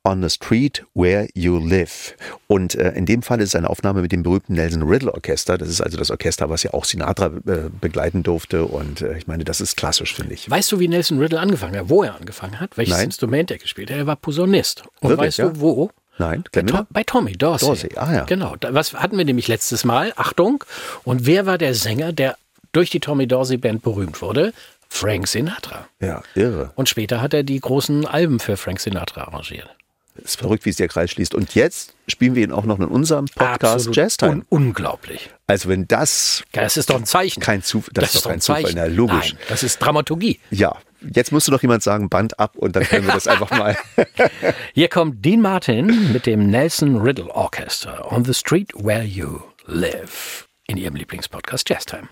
On 0.04 0.20
the 0.20 0.28
Street 0.28 0.84
Where 0.94 1.28
You 1.34 1.58
Live. 1.58 2.16
Und 2.48 2.74
äh, 2.74 2.90
in 2.92 3.06
dem 3.06 3.22
Fall 3.22 3.40
ist 3.40 3.50
es 3.50 3.54
eine 3.54 3.70
Aufnahme 3.70 4.02
mit 4.02 4.10
dem 4.10 4.22
berühmten 4.24 4.54
Nelson 4.54 4.82
Riddle 4.82 5.12
Orchester. 5.14 5.56
Das 5.58 5.68
ist 5.68 5.80
also 5.80 5.96
das 5.96 6.10
Orchester, 6.10 6.50
was 6.50 6.64
ja 6.64 6.74
auch 6.74 6.84
Sinatra 6.84 7.26
äh, 7.46 7.70
begleiten 7.80 8.22
durfte. 8.24 8.64
Und 8.64 9.00
äh, 9.00 9.16
ich 9.16 9.28
meine, 9.28 9.44
das 9.44 9.60
ist 9.60 9.76
klassisch, 9.76 10.14
finde 10.14 10.34
ich. 10.34 10.50
Weißt 10.50 10.72
du, 10.72 10.80
wie 10.80 10.88
Nelson 10.88 11.18
Riddle 11.18 11.38
angefangen 11.38 11.76
hat? 11.78 11.88
Wo 11.88 12.02
er 12.02 12.16
angefangen 12.16 12.58
hat? 12.58 12.76
Welches 12.76 12.96
Nein. 12.96 13.04
Instrument 13.04 13.50
er 13.52 13.58
gespielt 13.58 13.90
hat? 13.90 13.96
Er 13.98 14.06
war 14.06 14.16
Posaunist. 14.16 14.82
Und 15.00 15.10
Wirklich, 15.10 15.28
weißt 15.28 15.38
ja? 15.38 15.48
du, 15.50 15.60
wo? 15.60 15.90
Nein, 16.18 16.42
Bei, 16.42 16.50
kennt 16.50 16.70
ihr 16.70 16.72
To 16.72 16.78
das? 16.78 16.86
bei 16.90 17.04
Tommy 17.04 17.32
Dorsey. 17.32 17.66
Dorsey, 17.66 17.90
ah 17.96 18.12
ja. 18.12 18.24
Genau. 18.24 18.56
Was 18.70 18.92
hatten 18.94 19.16
wir 19.16 19.24
nämlich 19.24 19.48
letztes 19.48 19.84
Mal? 19.84 20.12
Achtung. 20.16 20.64
Und 21.04 21.26
wer 21.26 21.46
war 21.46 21.58
der 21.58 21.74
Sänger, 21.74 22.12
der 22.12 22.36
durch 22.72 22.90
die 22.90 23.00
Tommy 23.00 23.26
Dorsey 23.28 23.56
Band 23.56 23.82
berühmt 23.82 24.20
wurde? 24.20 24.52
Frank 24.88 25.26
Sinatra. 25.26 25.86
Ja, 26.00 26.22
irre. 26.34 26.72
Und 26.74 26.88
später 26.88 27.22
hat 27.22 27.32
er 27.32 27.44
die 27.44 27.58
großen 27.58 28.04
Alben 28.06 28.40
für 28.40 28.58
Frank 28.58 28.78
Sinatra 28.80 29.22
arrangiert. 29.22 29.70
Ist 30.14 30.38
verrückt, 30.38 30.64
wie 30.66 30.70
es 30.70 30.76
der 30.76 30.88
Kreis 30.88 31.10
schließt. 31.10 31.34
Und 31.34 31.54
jetzt 31.54 31.94
spielen 32.06 32.34
wir 32.34 32.44
ihn 32.44 32.52
auch 32.52 32.64
noch 32.64 32.78
in 32.78 32.84
unserem 32.86 33.24
Podcast 33.26 33.64
Absolut 33.74 33.96
Jazz 33.96 34.16
Time. 34.18 34.32
Un 34.32 34.44
unglaublich. 34.50 35.30
Also 35.46 35.68
wenn 35.68 35.88
das 35.88 36.44
Ja, 36.54 36.62
Das 36.62 36.76
ist 36.76 36.90
doch 36.90 36.96
ein 36.96 37.06
Zeichen. 37.06 37.40
kein 37.40 37.62
Zufall, 37.62 37.90
das, 37.94 38.14
ist 38.14 38.24
doch 38.26 38.30
kein 38.30 38.40
Zufall, 38.40 38.62
Zeichen. 38.64 38.76
na 38.76 38.84
logisch. 38.86 39.32
Nein, 39.34 39.42
das 39.48 39.62
ist 39.62 39.78
Dramaturgie. 39.78 40.38
Ja, 40.50 40.76
jetzt 41.00 41.32
musste 41.32 41.50
doch 41.50 41.62
jemand 41.62 41.82
sagen, 41.82 42.08
Band 42.10 42.38
ab 42.38 42.56
und 42.56 42.76
dann 42.76 42.84
können 42.84 43.06
wir 43.06 43.14
das 43.14 43.26
einfach 43.26 43.50
mal. 43.50 43.76
Hier 44.74 44.88
kommt 44.88 45.24
Dean 45.24 45.40
Martin 45.40 46.12
mit 46.12 46.26
dem 46.26 46.48
Nelson 46.50 47.00
Riddle 47.00 47.30
Orchestra 47.34 48.06
on 48.14 48.24
the 48.24 48.34
street 48.34 48.70
where 48.74 49.02
you 49.04 49.40
live 49.66 50.46
in 50.66 50.76
ihrem 50.76 50.94
Lieblingspodcast 50.96 51.68
Jazz 51.68 51.86
Time. 51.86 52.08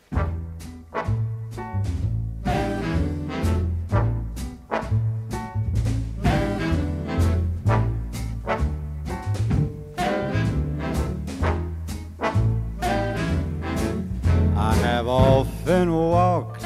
Often 15.10 15.92
walked 15.92 16.62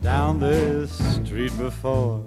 down 0.00 0.38
this 0.38 0.92
street 1.16 1.50
before, 1.58 2.22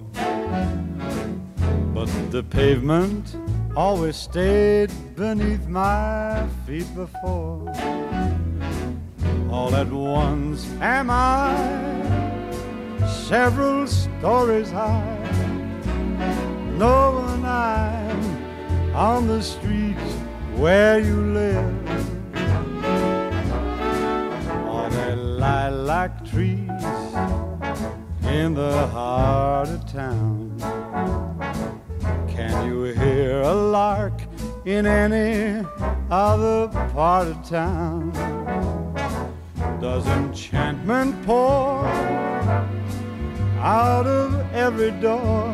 but 1.94 2.10
the 2.32 2.44
pavement 2.50 3.38
always 3.78 4.18
stayed 4.18 4.92
beneath 5.16 5.66
my 5.68 6.46
feet 6.68 6.94
before. 6.96 7.72
All 9.50 9.74
at 9.74 9.90
once 9.90 10.68
am 10.82 11.10
I 11.10 11.56
several 13.08 13.88
stories 13.88 14.70
high, 14.70 15.18
No 16.78 17.22
knowing 17.22 17.46
I'm 17.46 18.94
on 18.94 19.28
the 19.28 19.42
street 19.42 20.04
where 20.58 21.00
you 21.00 21.16
live. 21.34 22.13
Lilac 25.44 26.24
trees 26.24 26.84
in 28.40 28.54
the 28.54 28.88
heart 28.96 29.68
of 29.68 29.82
town? 29.92 30.56
Can 32.30 32.66
you 32.66 32.84
hear 32.84 33.42
a 33.42 33.54
lark 33.54 34.18
in 34.64 34.86
any 34.86 35.68
other 36.10 36.70
part 36.94 37.28
of 37.28 37.38
town? 37.44 38.14
Does 39.82 40.08
enchantment 40.08 41.14
pour 41.26 41.86
out 43.60 44.08
of 44.08 44.30
every 44.54 44.92
door? 44.92 45.54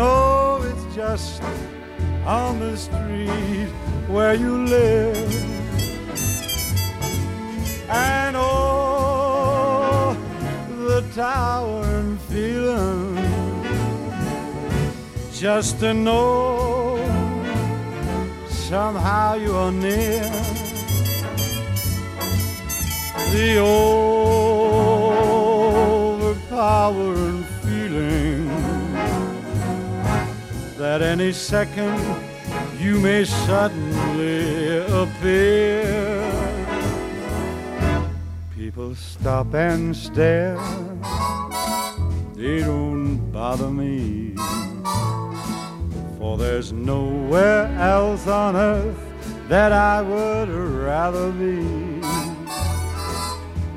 No, 0.00 0.62
it's 0.62 0.86
just 0.94 1.42
on 2.24 2.60
the 2.60 2.76
street 2.76 3.72
where 4.06 4.34
you 4.34 4.64
live 4.64 5.57
and 7.88 8.36
oh, 8.38 10.16
the 10.68 11.02
towering 11.14 12.18
feeling 12.28 13.16
just 15.32 15.80
to 15.80 15.94
know 15.94 16.98
somehow 18.48 19.34
you 19.34 19.56
are 19.56 19.72
near 19.72 20.22
the 23.32 23.58
overpowering 26.38 27.42
feeling 27.62 28.48
that 30.76 31.02
any 31.02 31.32
second 31.32 31.98
you 32.78 33.00
may 33.00 33.24
suddenly 33.24 34.78
appear. 35.02 36.17
People 38.78 38.94
stop 38.94 39.54
and 39.54 39.96
stare, 39.96 40.56
they 42.36 42.60
don't 42.60 43.16
bother 43.32 43.72
me. 43.72 44.36
For 46.16 46.38
there's 46.38 46.72
nowhere 46.72 47.66
else 47.76 48.28
on 48.28 48.54
earth 48.54 48.96
that 49.48 49.72
I 49.72 50.00
would 50.00 50.48
rather 50.48 51.32
be. 51.32 51.60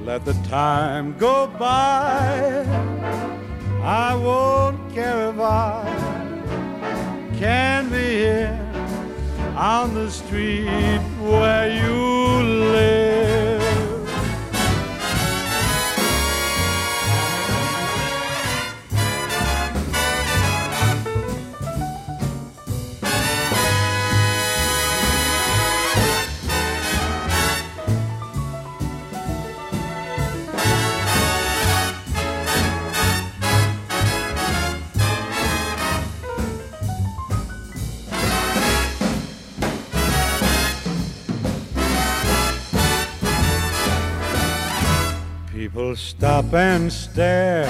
Let 0.06 0.24
the 0.24 0.34
time 0.48 1.18
go 1.18 1.48
by, 1.48 2.64
I 3.82 4.14
won't 4.14 4.94
care 4.94 5.32
if 5.32 5.40
I 5.40 5.82
can 7.40 7.90
be 7.90 8.08
here 8.28 8.72
on 9.56 9.96
the 9.96 10.12
street 10.12 11.02
where 11.20 11.74
you 11.74 12.44
live. 12.72 13.11
People 45.92 46.04
stop 46.04 46.54
and 46.54 46.90
stare, 46.90 47.66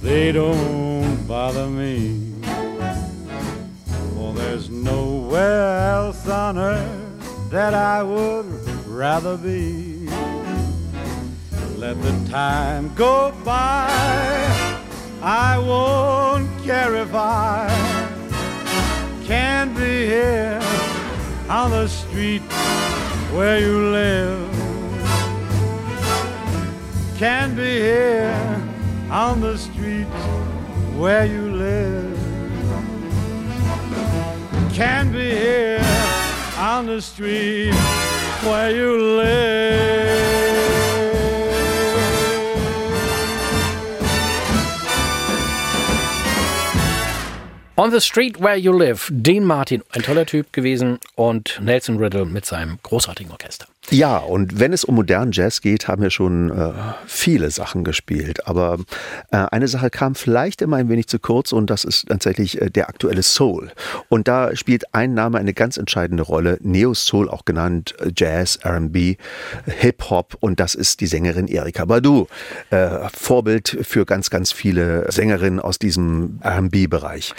they 0.00 0.32
don't 0.32 1.28
bother 1.28 1.66
me. 1.66 2.32
For 4.14 4.32
there's 4.32 4.70
nowhere 4.70 5.90
else 5.90 6.26
on 6.26 6.56
earth 6.56 7.50
that 7.50 7.74
I 7.74 8.02
would 8.02 8.46
rather 8.86 9.36
be. 9.36 10.08
Let 11.76 12.00
the 12.00 12.30
time 12.30 12.94
go 12.94 13.34
by, 13.44 13.90
I 15.20 15.58
won't 15.58 16.48
care 16.64 16.96
if 16.96 17.10
I 17.12 17.68
can't 19.26 19.76
be 19.76 20.06
here 20.06 20.58
on 21.50 21.70
the 21.70 21.86
street 21.86 22.40
where 23.36 23.60
you 23.60 23.90
live 23.90 24.47
can 27.18 27.56
be 27.56 27.80
here 27.80 28.62
on 29.10 29.40
the 29.40 29.58
street 29.58 30.06
where 30.96 31.26
you 31.26 31.50
live. 31.50 32.16
Can 34.72 35.10
be 35.10 35.30
here 35.30 35.80
on 36.56 36.86
the 36.86 37.00
street 37.00 37.74
where 38.44 38.70
you 38.70 38.96
live. 39.16 40.38
On 47.74 47.90
the 47.90 48.00
Street 48.00 48.40
Where 48.40 48.56
You 48.56 48.72
Live, 48.72 49.08
Dean 49.12 49.44
Martin, 49.44 49.82
ein 49.90 50.02
toller 50.02 50.26
Typ 50.26 50.52
gewesen 50.52 50.98
und 51.14 51.60
Nelson 51.60 51.98
Riddle 51.98 52.24
mit 52.24 52.44
seinem 52.44 52.80
großartigen 52.82 53.30
Orchester. 53.30 53.66
Ja, 53.90 54.18
und 54.18 54.60
wenn 54.60 54.74
es 54.74 54.84
um 54.84 54.96
modernen 54.96 55.32
Jazz 55.32 55.62
geht, 55.62 55.88
haben 55.88 56.02
wir 56.02 56.10
schon 56.10 56.50
äh, 56.50 56.72
viele 57.06 57.50
Sachen 57.50 57.84
gespielt. 57.84 58.46
Aber 58.46 58.78
äh, 59.30 59.38
eine 59.50 59.66
Sache 59.66 59.88
kam 59.88 60.14
vielleicht 60.14 60.60
immer 60.60 60.76
ein 60.76 60.90
wenig 60.90 61.08
zu 61.08 61.18
kurz 61.18 61.52
und 61.52 61.70
das 61.70 61.84
ist 61.84 62.08
tatsächlich 62.08 62.60
äh, 62.60 62.70
der 62.70 62.90
aktuelle 62.90 63.22
Soul. 63.22 63.70
Und 64.10 64.28
da 64.28 64.54
spielt 64.54 64.94
ein 64.94 65.14
Name 65.14 65.38
eine 65.38 65.54
ganz 65.54 65.78
entscheidende 65.78 66.22
Rolle. 66.22 66.58
Neo 66.60 66.92
Soul, 66.92 67.30
auch 67.30 67.46
genannt 67.46 67.94
äh, 68.00 68.10
Jazz, 68.14 68.58
RB, 68.62 69.16
Hip-Hop. 69.64 70.36
Und 70.40 70.60
das 70.60 70.74
ist 70.74 71.00
die 71.00 71.06
Sängerin 71.06 71.48
Erika 71.48 71.86
Badu. 71.86 72.26
Äh, 72.68 73.08
Vorbild 73.14 73.78
für 73.82 74.04
ganz, 74.04 74.28
ganz 74.28 74.52
viele 74.52 75.10
Sängerinnen 75.10 75.60
aus 75.60 75.78
diesem 75.78 76.40
RB-Bereich. 76.44 77.34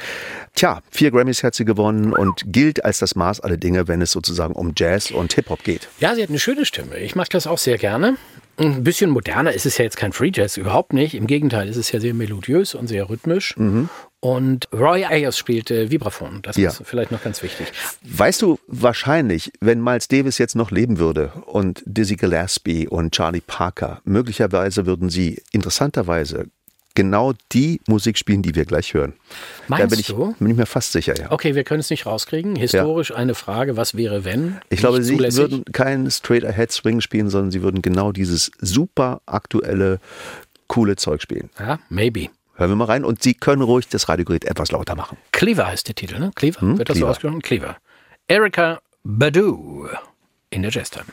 Tja, 0.60 0.82
vier 0.92 1.10
Grammys 1.12 1.42
hat 1.42 1.56
sie 1.56 1.64
gewonnen 1.64 2.12
und 2.12 2.44
gilt 2.48 2.84
als 2.84 3.00
das 3.00 3.16
Maß 3.16 3.40
aller 3.40 3.56
Dinge, 3.56 3.88
wenn 3.88 4.02
es 4.02 4.12
sozusagen 4.12 4.54
um 4.56 4.74
Jazz 4.76 5.10
und 5.10 5.32
Hip-Hop 5.32 5.64
geht. 5.64 5.88
Ja, 6.02 6.14
sie 6.16 6.22
hat 6.22 6.28
eine 6.28 6.38
schöne 6.38 6.66
Stimme. 6.66 6.98
Ich 6.98 7.16
mag 7.16 7.30
das 7.30 7.48
auch 7.48 7.58
sehr 7.58 7.78
gerne. 7.78 8.18
Ein 8.58 8.84
bisschen 8.84 9.10
moderner 9.10 9.54
ist 9.54 9.66
es 9.66 9.78
ja 9.78 9.86
jetzt 9.86 9.96
kein 9.96 10.12
Free 10.12 10.32
Jazz, 10.34 10.58
überhaupt 10.58 10.92
nicht. 10.92 11.14
Im 11.16 11.28
Gegenteil, 11.28 11.70
es 11.70 11.78
ist 11.78 11.94
ja 11.94 12.02
sehr 12.02 12.14
melodiös 12.14 12.76
und 12.76 12.88
sehr 12.88 13.10
rhythmisch. 13.10 13.56
Und 14.20 14.68
Roy 14.74 15.06
Ayers 15.06 15.38
spielte 15.38 15.92
Vibraphon. 15.92 16.42
Das 16.42 16.58
Ja. 16.58 16.72
ist 16.72 16.82
vielleicht 16.84 17.12
noch 17.12 17.24
ganz 17.24 17.42
wichtig. 17.42 17.72
Weißt 18.04 18.42
du, 18.42 18.60
wahrscheinlich, 18.68 19.54
wenn 19.62 19.82
Miles 19.82 20.10
Davis 20.10 20.40
jetzt 20.40 20.58
noch 20.58 20.72
leben 20.72 21.00
würde 21.00 21.32
und 21.46 21.82
Dizzy 21.86 22.18
Gillespie 22.18 22.86
und 22.86 23.14
Charlie 23.14 23.40
Parker, 23.40 24.02
möglicherweise 24.04 24.86
würden 24.86 25.10
sie 25.10 25.42
interessanterweise 25.54 26.48
genau 27.00 27.32
die 27.54 27.80
Musik 27.88 28.18
spielen, 28.18 28.42
die 28.42 28.56
wir 28.56 28.66
gleich 28.66 28.94
hören. 28.94 29.14
da 29.68 29.78
Meinst 29.78 29.90
bin 29.92 30.00
ich, 30.00 30.08
du? 30.08 30.36
bin 30.38 30.50
ich 30.50 30.58
mir 30.58 30.66
fast 30.66 30.92
sicher, 30.92 31.18
ja. 31.18 31.32
Okay, 31.32 31.56
wir 31.56 31.64
können 31.64 31.80
es 31.80 31.90
nicht 31.90 32.06
rauskriegen. 32.06 32.58
Historisch 32.58 33.14
eine 33.14 33.36
Frage, 33.36 33.78
was 33.78 33.96
wäre, 33.96 34.26
wenn? 34.26 34.58
Ich 34.70 34.80
glaube, 34.82 35.02
sie 35.02 35.16
zulässig? 35.16 35.40
würden 35.40 35.64
kein 35.72 36.12
Straight 36.12 36.44
Ahead 36.44 36.72
Swing 36.74 37.00
spielen, 37.00 37.30
sondern 37.30 37.52
sie 37.52 37.62
würden 37.62 37.82
genau 37.82 38.12
dieses 38.12 38.52
super 38.60 39.22
aktuelle, 39.26 40.00
coole 40.68 40.98
Zeug 40.98 41.22
spielen. 41.22 41.50
Ja, 41.58 41.80
maybe. 41.90 42.28
Hören 42.56 42.72
wir 42.72 42.76
mal 42.76 42.86
rein 42.86 43.06
und 43.06 43.24
Sie 43.24 43.34
können 43.36 43.62
ruhig 43.62 43.88
das 43.88 44.10
Radiogerät 44.10 44.44
etwas 44.44 44.72
lauter 44.74 44.96
machen. 44.96 45.18
Cleaver 45.32 45.68
heißt 45.68 45.88
der 45.88 45.96
Titel, 45.96 46.20
ne? 46.20 46.32
Cleaver? 46.36 46.60
Hm, 46.60 46.78
Wird 46.78 46.90
das 46.90 46.96
so 46.96 47.00
Cleaver. 47.00 47.12
ausgesprochen? 47.12 47.42
Cleaver. 47.42 47.78
Erika 48.28 48.82
Badu 49.06 49.88
in 50.50 50.64
der 50.64 50.72
Jazz 50.72 50.90
Time. 50.92 51.06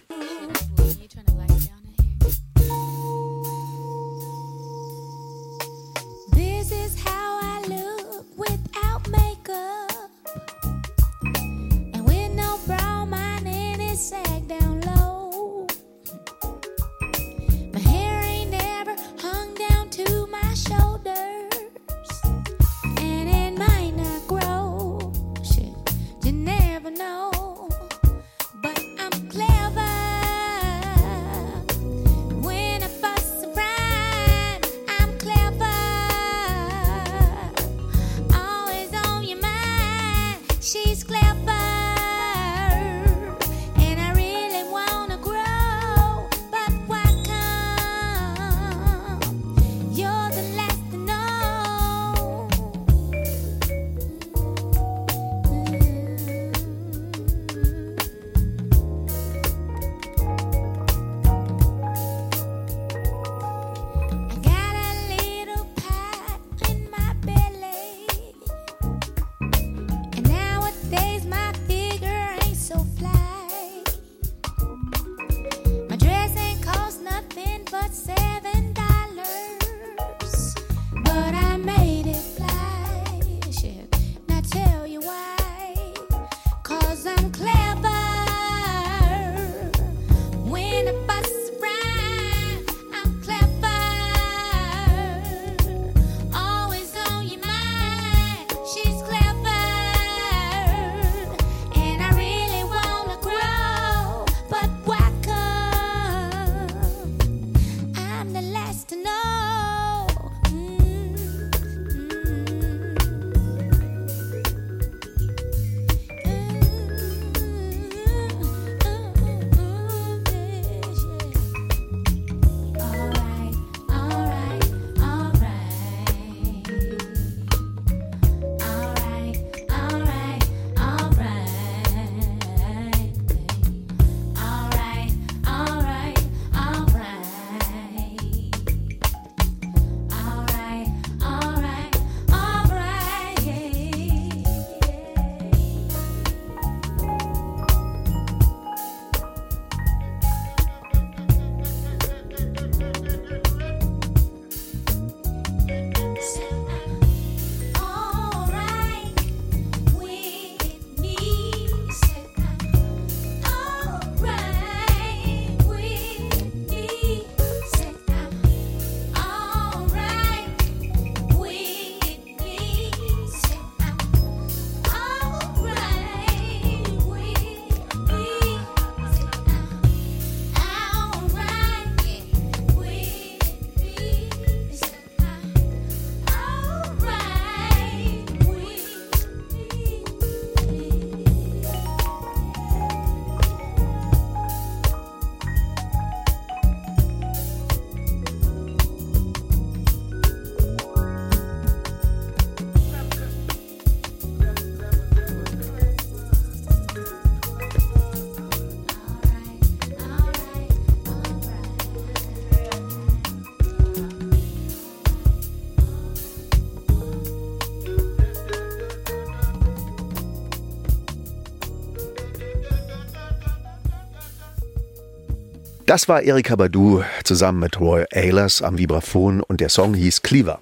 Das 225.96 226.08
war 226.10 226.20
Erika 226.20 226.56
Badu 226.56 227.02
zusammen 227.24 227.58
mit 227.60 227.80
Roy 227.80 228.04
Ayers 228.12 228.60
am 228.60 228.76
Vibraphon 228.76 229.40
und 229.40 229.62
der 229.62 229.70
Song 229.70 229.94
hieß 229.94 230.20
Cleaver. 230.20 230.60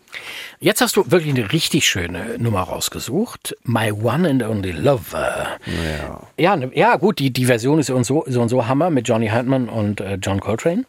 Jetzt 0.60 0.80
hast 0.80 0.94
du 0.94 1.10
wirklich 1.10 1.34
eine 1.34 1.50
richtig 1.50 1.88
schöne 1.88 2.38
Nummer 2.38 2.60
rausgesucht. 2.60 3.56
My 3.64 3.90
One 3.90 4.30
and 4.30 4.44
Only 4.44 4.70
Lover. 4.70 5.48
Ja. 5.66 6.20
Ja, 6.38 6.54
ne, 6.56 6.70
ja 6.76 6.94
gut, 6.98 7.18
die, 7.18 7.32
die 7.32 7.46
Version 7.46 7.80
ist 7.80 7.88
so 7.88 7.96
und 7.96 8.04
so, 8.04 8.22
so 8.28 8.40
und 8.42 8.48
so 8.48 8.68
Hammer 8.68 8.90
mit 8.90 9.08
Johnny 9.08 9.26
Hartman 9.26 9.68
und 9.68 10.00
äh, 10.00 10.18
John 10.22 10.38
Coltrane. 10.38 10.84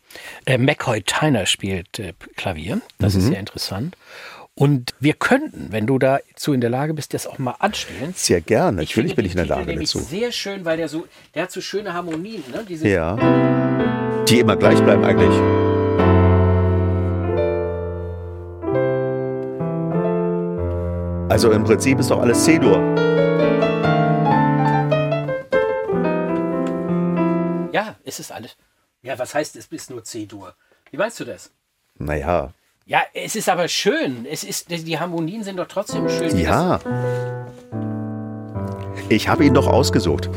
Äh, 0.46 0.60
McCoy 0.60 1.02
Tyner 1.02 1.48
spielt 1.48 1.98
äh, 1.98 2.14
Klavier. 2.36 2.82
Das 3.00 3.16
Mhm. 3.16 3.20
ist 3.22 3.28
sehr 3.30 3.40
interessant. 3.40 3.98
Und 4.54 4.94
wir 5.00 5.14
könnten, 5.14 5.70
wenn 5.72 5.88
du 5.88 5.98
dazu 5.98 6.54
in 6.54 6.62
der 6.62 6.70
Lage 6.70 6.94
bist, 6.94 7.16
das 7.16 7.26
auch 7.26 7.40
mal 7.40 7.56
anspielen. 7.58 8.14
Sehr 8.16 8.42
gern, 8.42 8.78
Ich 8.78 8.90
natürlich 8.92 9.16
bin 9.16 9.26
ich 9.26 9.32
in 9.32 9.38
der 9.38 9.48
Lage 9.48 9.74
dazu. 9.76 9.98
Sehr 9.98 10.32
schön, 10.32 10.66
weil 10.66 10.78
der 10.78 10.88
so, 10.88 11.08
der 11.34 11.42
hat 11.44 11.52
so 11.52 11.62
schöne 11.62 11.96
Harmonien, 11.96 12.44
ne? 12.54 12.64
Diese, 12.70 12.88
Ja. 12.88 13.18
Die 14.28 14.40
immer 14.40 14.56
gleich 14.56 14.82
bleiben 14.84 15.04
eigentlich. 15.06 15.36
Also 21.30 21.52
im 21.52 21.64
Prinzip 21.64 22.00
ist 22.00 22.12
doch 22.12 22.22
alles 22.22 22.44
C-Dur. 22.46 22.78
Ja, 27.72 27.96
es 28.06 28.20
ist 28.20 28.32
alles. 28.32 28.56
Ja, 29.02 29.20
was 29.20 29.36
heißt, 29.36 29.56
es 29.58 29.68
ist 29.68 29.90
nur 29.90 30.04
C-Dur? 30.04 30.54
Wie 30.92 30.98
meinst 30.98 31.20
du 31.20 31.26
das? 31.26 31.52
Naja, 31.98 32.54
Ja, 32.86 33.02
es 33.14 33.36
ist 33.36 33.50
aber 33.50 33.68
schön. 33.68 34.26
Es 34.30 34.44
ist, 34.44 34.70
die 34.70 35.00
Harmonien 35.00 35.44
sind 35.44 35.58
doch 35.58 35.68
trotzdem 35.68 36.08
schön. 36.08 36.38
ja. 36.38 36.80
Ich 39.10 39.28
habe 39.28 39.46
ihn 39.46 39.54
doch 39.54 39.68
ausgesucht. 39.68 40.30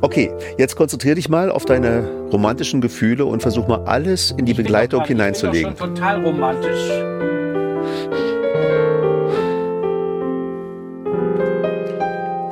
Okay, 0.00 0.32
jetzt 0.58 0.76
konzentrier 0.76 1.14
dich 1.16 1.28
mal 1.28 1.50
auf 1.50 1.64
deine 1.64 2.08
romantischen 2.32 2.80
Gefühle 2.80 3.24
und 3.24 3.42
versuch 3.42 3.66
mal 3.66 3.84
alles 3.84 4.30
in 4.30 4.46
die 4.46 4.52
Ich 4.52 4.56
bin 4.56 4.64
Begleitung 4.66 5.00
doch 5.00 5.06
gar- 5.06 5.08
hineinzulegen. 5.08 5.72
Ich 5.72 5.78
bin 5.78 5.86
schon 5.86 5.94
total 5.96 6.24
romantisch. 6.24 6.90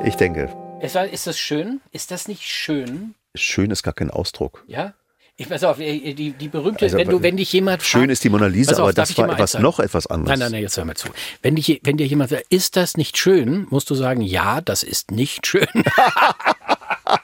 Ich 0.03 0.15
denke, 0.15 0.49
ist 0.81 1.27
das 1.27 1.37
schön? 1.39 1.79
Ist 1.91 2.11
das 2.11 2.27
nicht 2.27 2.43
schön? 2.43 3.15
schön 3.35 3.71
ist 3.71 3.83
gar 3.83 3.93
kein 3.93 4.09
Ausdruck. 4.11 4.63
Ja? 4.67 4.93
Ich 5.41 5.49
pass 5.49 5.63
auf, 5.63 5.79
äh, 5.79 6.13
die, 6.13 6.31
die 6.33 6.47
berühmte, 6.49 6.85
Also, 6.85 6.97
wenn 6.97 7.09
du, 7.09 7.23
wenn 7.23 7.35
dich 7.35 7.51
jemand 7.51 7.81
Schön 7.81 8.01
fragt- 8.01 8.11
ist 8.11 8.23
die 8.23 8.29
Mona 8.29 8.45
Lisa, 8.45 8.73
auf, 8.73 8.79
aber 8.79 8.93
das 8.93 9.17
war 9.17 9.27
etwas 9.31 9.57
noch 9.57 9.79
etwas 9.79 10.05
anderes. 10.05 10.29
Nein, 10.29 10.39
nein, 10.39 10.51
nein, 10.51 10.61
jetzt 10.61 10.77
hör 10.77 10.85
mal 10.85 10.95
zu. 10.95 11.07
Wenn, 11.41 11.55
dich, 11.55 11.79
wenn 11.83 11.97
dir 11.97 12.05
jemand 12.05 12.29
sagt, 12.29 12.45
ist 12.49 12.75
das 12.75 12.95
nicht 12.95 13.17
schön, 13.17 13.65
musst 13.71 13.89
du 13.89 13.95
sagen, 13.95 14.21
ja, 14.21 14.61
das 14.61 14.83
ist 14.83 15.09
nicht 15.11 15.47
schön. 15.47 15.67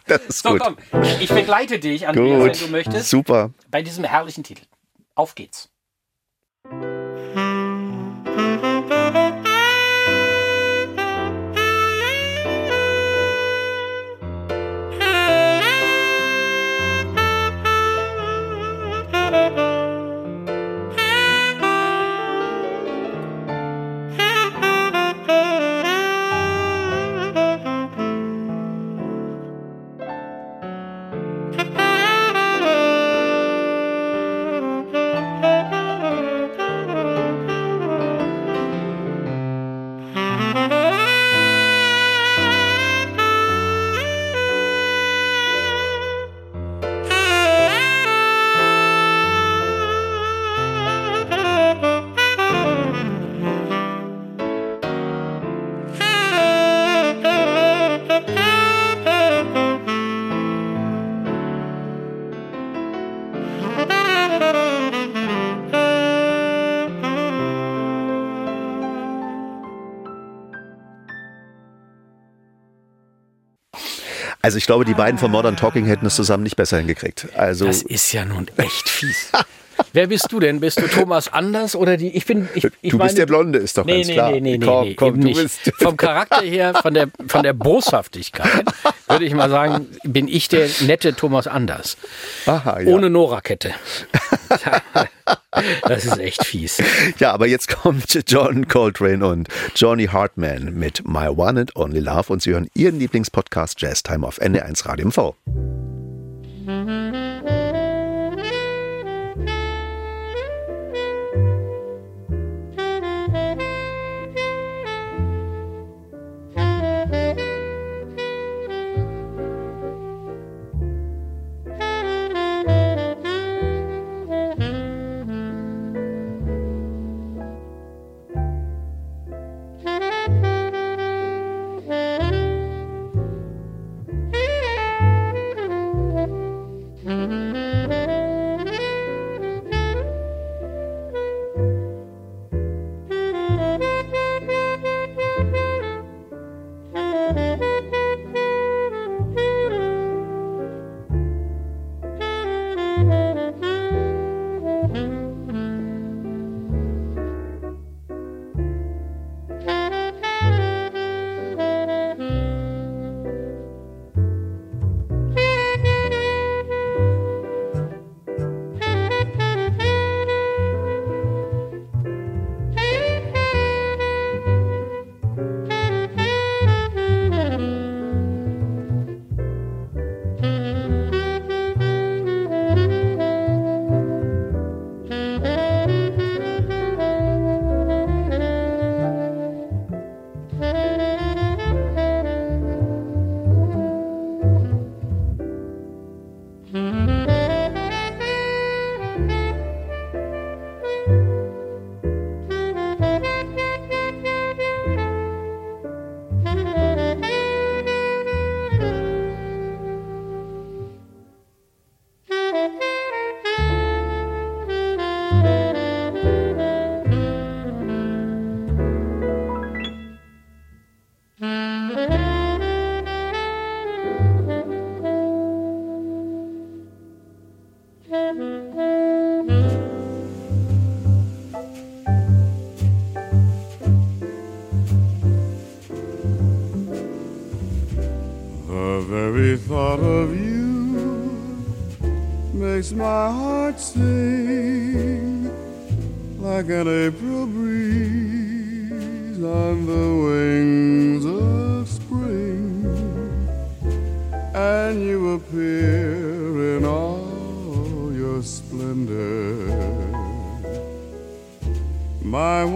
Das 0.06 0.22
ist 0.22 0.40
So, 0.44 0.50
gut. 0.52 0.62
komm, 0.62 0.78
ich 1.22 1.30
begleite 1.30 1.80
dich, 1.80 2.08
Andreas, 2.08 2.28
Gut, 2.42 2.60
wenn 2.62 2.68
du 2.68 2.72
möchtest, 2.72 3.10
super. 3.10 3.52
bei 3.72 3.82
diesem 3.82 4.04
herrlichen 4.04 4.44
Titel. 4.44 4.64
Auf 5.16 5.36
geht's. 5.36 5.70
Also 74.48 74.60
ich 74.60 74.66
glaube, 74.66 74.86
die 74.86 74.94
beiden 74.94 75.20
von 75.20 75.30
Modern 75.30 75.58
Talking 75.58 75.86
hätten 75.88 76.06
es 76.06 76.16
zusammen 76.16 76.44
nicht 76.44 76.56
besser 76.56 76.78
hingekriegt. 76.78 77.28
Also 77.36 77.68
Das 77.68 77.82
ist 77.82 78.14
ja 78.14 78.24
nun 78.24 78.48
echt 78.56 78.88
fies. 78.88 79.30
Wer 79.94 80.08
bist 80.08 80.28
du 80.32 80.40
denn? 80.40 80.60
Bist 80.60 80.80
du 80.82 80.88
Thomas 80.88 81.32
Anders 81.32 81.76
oder 81.76 81.98
die? 81.98 82.16
Ich 82.16 82.26
bin. 82.26 82.48
Ich, 82.56 82.68
ich 82.82 82.92
du 82.92 82.98
meine, 82.98 83.08
bist 83.08 83.18
der 83.18 83.26
Blonde, 83.26 83.60
ist 83.60 83.78
doch 83.78 83.86
Nee, 83.86 83.96
ganz 83.98 84.08
nee, 84.08 84.14
klar. 84.14 84.32
nee, 84.32 84.40
nee, 84.42 84.58
nee, 84.58 84.66
komm, 84.66 84.88
nee, 84.88 84.94
komm, 84.96 85.22
du 85.22 85.28
nicht. 85.28 85.42
bist. 85.42 85.72
Vom 85.80 85.98
Charakter 85.98 86.42
her, 86.42 86.74
von 86.76 86.94
der, 86.94 87.08
von 87.28 87.44
der 87.44 87.54
Boshaftigkeit, 87.54 88.66
würde 89.08 89.26
ich 89.26 89.34
mal 89.34 89.50
sagen, 89.50 89.88
bin 90.04 90.28
ich 90.28 90.50
der 90.50 90.68
nette 90.82 91.14
Thomas 91.16 91.48
Anders. 91.48 91.98
Aha, 92.46 92.82
ja. 92.82 92.88
Ohne 92.88 93.10
Nora-Kette. 93.10 93.72
Das 95.88 96.06
ist 96.06 96.20
echt 96.20 96.46
fies. 96.46 96.78
Ja, 97.20 97.32
aber 97.34 97.48
jetzt 97.48 97.68
kommt 97.68 98.18
John 98.28 98.68
Coltrane 98.68 99.26
und 99.26 99.48
Johnny 99.76 100.06
Hartman 100.06 100.74
mit 100.76 101.06
My 101.08 101.28
One 101.28 101.62
and 101.62 101.76
Only 101.76 102.00
Love 102.00 102.32
und 102.32 102.42
Sie 102.44 102.52
hören 102.52 102.70
Ihren 102.76 103.00
Lieblingspodcast 103.00 103.82
Jazz 103.82 104.04
Time 104.04 104.26
auf 104.26 104.40
NDR1 104.40 104.86
Radio 104.88 105.08
MV. 105.08 105.34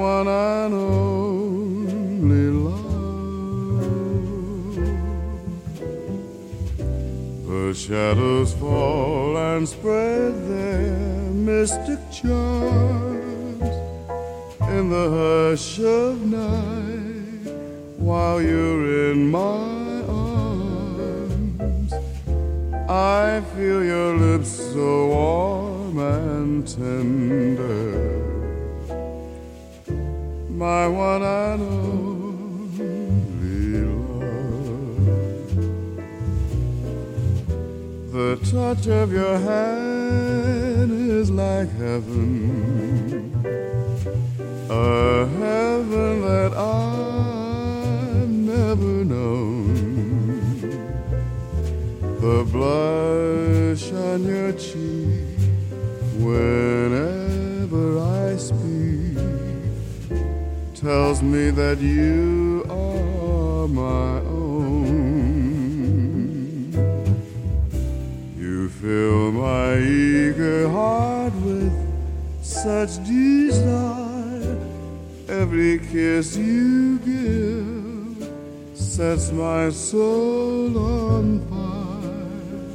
One 0.02 0.28
and 0.28 0.74
only 0.74 2.50
love. 2.68 2.82
The 7.48 7.74
shadows 7.76 8.54
fall 8.56 9.38
and 9.38 9.70
spread 9.70 10.34
their 10.50 10.98
mystic 11.50 12.00
charms 12.12 13.70
in 14.76 14.90
the 14.90 15.08
hush 15.20 15.80
of 15.80 16.14
night 16.26 17.46
while 17.98 18.42
you're 18.42 19.12
in 19.12 19.30
my 19.30 20.02
arms. 20.10 21.94
I 22.90 23.42
feel 23.54 23.84
your 23.84 24.18
lips 24.18 24.50
so 24.74 25.08
warm 25.16 26.00
and 26.00 26.68
tender, 26.68 28.11
my 30.62 30.88
one 30.88 31.24
and 31.24 31.62
only 31.64 33.02
love. 33.84 34.62
The 38.14 38.30
touch 38.52 38.86
of 38.86 39.12
your 39.12 39.40
hand 39.40 40.92
is 40.92 41.32
like 41.32 41.72
heaven, 41.78 43.34
a 44.70 45.26
heaven 45.42 46.22
that 46.30 46.54
I've 46.54 48.30
never 48.30 49.04
known. 49.04 49.74
The 52.22 52.44
blush 52.54 53.92
on 53.94 54.20
your 54.26 54.52
cheek 54.54 55.40
whenever 56.20 57.98
I 57.98 58.38
speak 58.38 58.71
tells 60.82 61.22
me 61.22 61.52
that 61.52 61.80
you 61.80 62.66
are 62.68 63.68
my 63.68 64.20
own. 64.28 64.82
You 68.36 68.68
fill 68.70 69.32
my 69.32 69.78
eager 69.78 70.68
heart 70.70 71.34
with 71.46 71.72
such 72.42 72.96
desire. 73.06 74.58
Every 75.30 75.78
kiss 75.78 76.36
you 76.36 76.98
give 76.98 78.28
sets 78.74 79.32
my 79.32 79.70
soul 79.70 80.76
on 80.80 81.42
fire. 81.52 82.66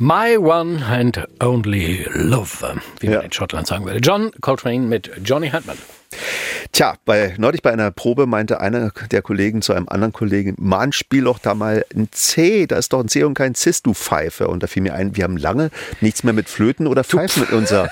My 0.03 0.39
One 0.39 0.83
and 0.83 1.27
Only 1.41 2.07
Love, 2.15 2.81
wie 3.01 3.09
man 3.09 3.15
Ja. 3.17 3.21
in 3.21 3.33
Schottland 3.33 3.67
sagen 3.67 3.85
würde. 3.85 3.99
John 4.01 4.31
Coltrane 4.41 4.87
mit 4.87 5.11
Johnny 5.23 5.51
Hartman. 5.51 5.77
Tja, 6.81 6.95
bei, 7.05 7.35
neulich 7.37 7.61
bei 7.61 7.71
einer 7.75 7.91
Probe 7.91 8.25
meinte 8.25 8.59
einer 8.63 8.91
der 9.11 9.21
Kollegen 9.21 9.61
zu 9.61 9.75
einem 9.75 9.87
anderen 9.91 10.15
Kollegen, 10.15 10.55
Mann, 10.59 10.93
spiel 10.93 11.25
doch 11.25 11.39
da 11.39 11.53
mal 11.53 11.85
ein 11.95 12.09
C, 12.11 12.67
da 12.67 12.79
ist 12.79 12.95
doch 12.95 13.01
ein 13.01 13.09
C 13.09 13.23
und 13.23 13.35
kein 13.35 13.55
Cis, 13.55 13.83
du 13.83 13.93
Pfeife. 13.93 14.49
Und 14.49 14.63
da 14.63 14.67
fiel 14.67 14.83
mir 14.85 14.95
ein, 14.95 15.15
wir 15.15 15.25
haben 15.25 15.37
lange 15.37 15.69
nichts 16.01 16.25
mehr 16.25 16.33
mit 16.33 16.49
Flöten 16.49 16.87
oder 16.87 17.05
Pfeifen 17.05 17.47
in 17.51 17.55
unserer, 17.59 17.91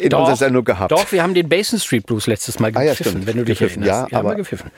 in 0.00 0.14
unserer 0.14 0.36
Sendung 0.36 0.64
gehabt. 0.64 0.92
Doch, 0.92 1.12
wir 1.12 1.22
haben 1.22 1.34
den 1.34 1.50
Basin 1.50 1.78
Street 1.78 2.06
Blues 2.06 2.26
letztes 2.26 2.58
Mal 2.58 2.70
Ah 2.74 2.80
ja, 2.82 2.92
gepfiffen, 2.94 3.26
wenn 3.26 3.36
du 3.36 3.44
dich 3.44 3.58
Gepfiffen, 3.58 3.82
erinnerst. 3.82 4.10
ja, 4.12 4.16
haben 4.16 4.24
wir 4.24 4.30
aber- 4.30 4.36
gepfiffen. 4.36 4.70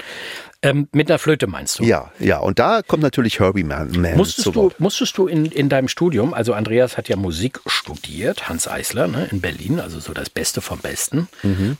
Ähm, 0.62 0.88
mit 0.92 1.10
einer 1.10 1.18
Flöte 1.18 1.46
meinst 1.46 1.78
du? 1.78 1.84
Ja, 1.84 2.10
ja, 2.18 2.38
und 2.38 2.58
da 2.58 2.80
kommt 2.80 3.02
natürlich 3.02 3.38
Herbie 3.38 3.64
Man, 3.64 3.90
Man 4.00 4.16
Musstest 4.16 4.44
zu 4.44 4.50
du, 4.50 4.62
Wort. 4.62 4.80
musstest 4.80 5.18
du 5.18 5.26
in, 5.26 5.44
in 5.44 5.68
deinem 5.68 5.88
Studium, 5.88 6.32
also 6.32 6.54
Andreas 6.54 6.96
hat 6.96 7.10
ja 7.10 7.16
Musik 7.16 7.60
studiert, 7.66 8.48
Hans 8.48 8.66
Eisler 8.66 9.06
ne, 9.06 9.28
in 9.30 9.42
Berlin, 9.42 9.78
also 9.78 10.00
so 10.00 10.14
das 10.14 10.30
Beste 10.30 10.62
vom 10.62 10.78
Besten. 10.78 11.28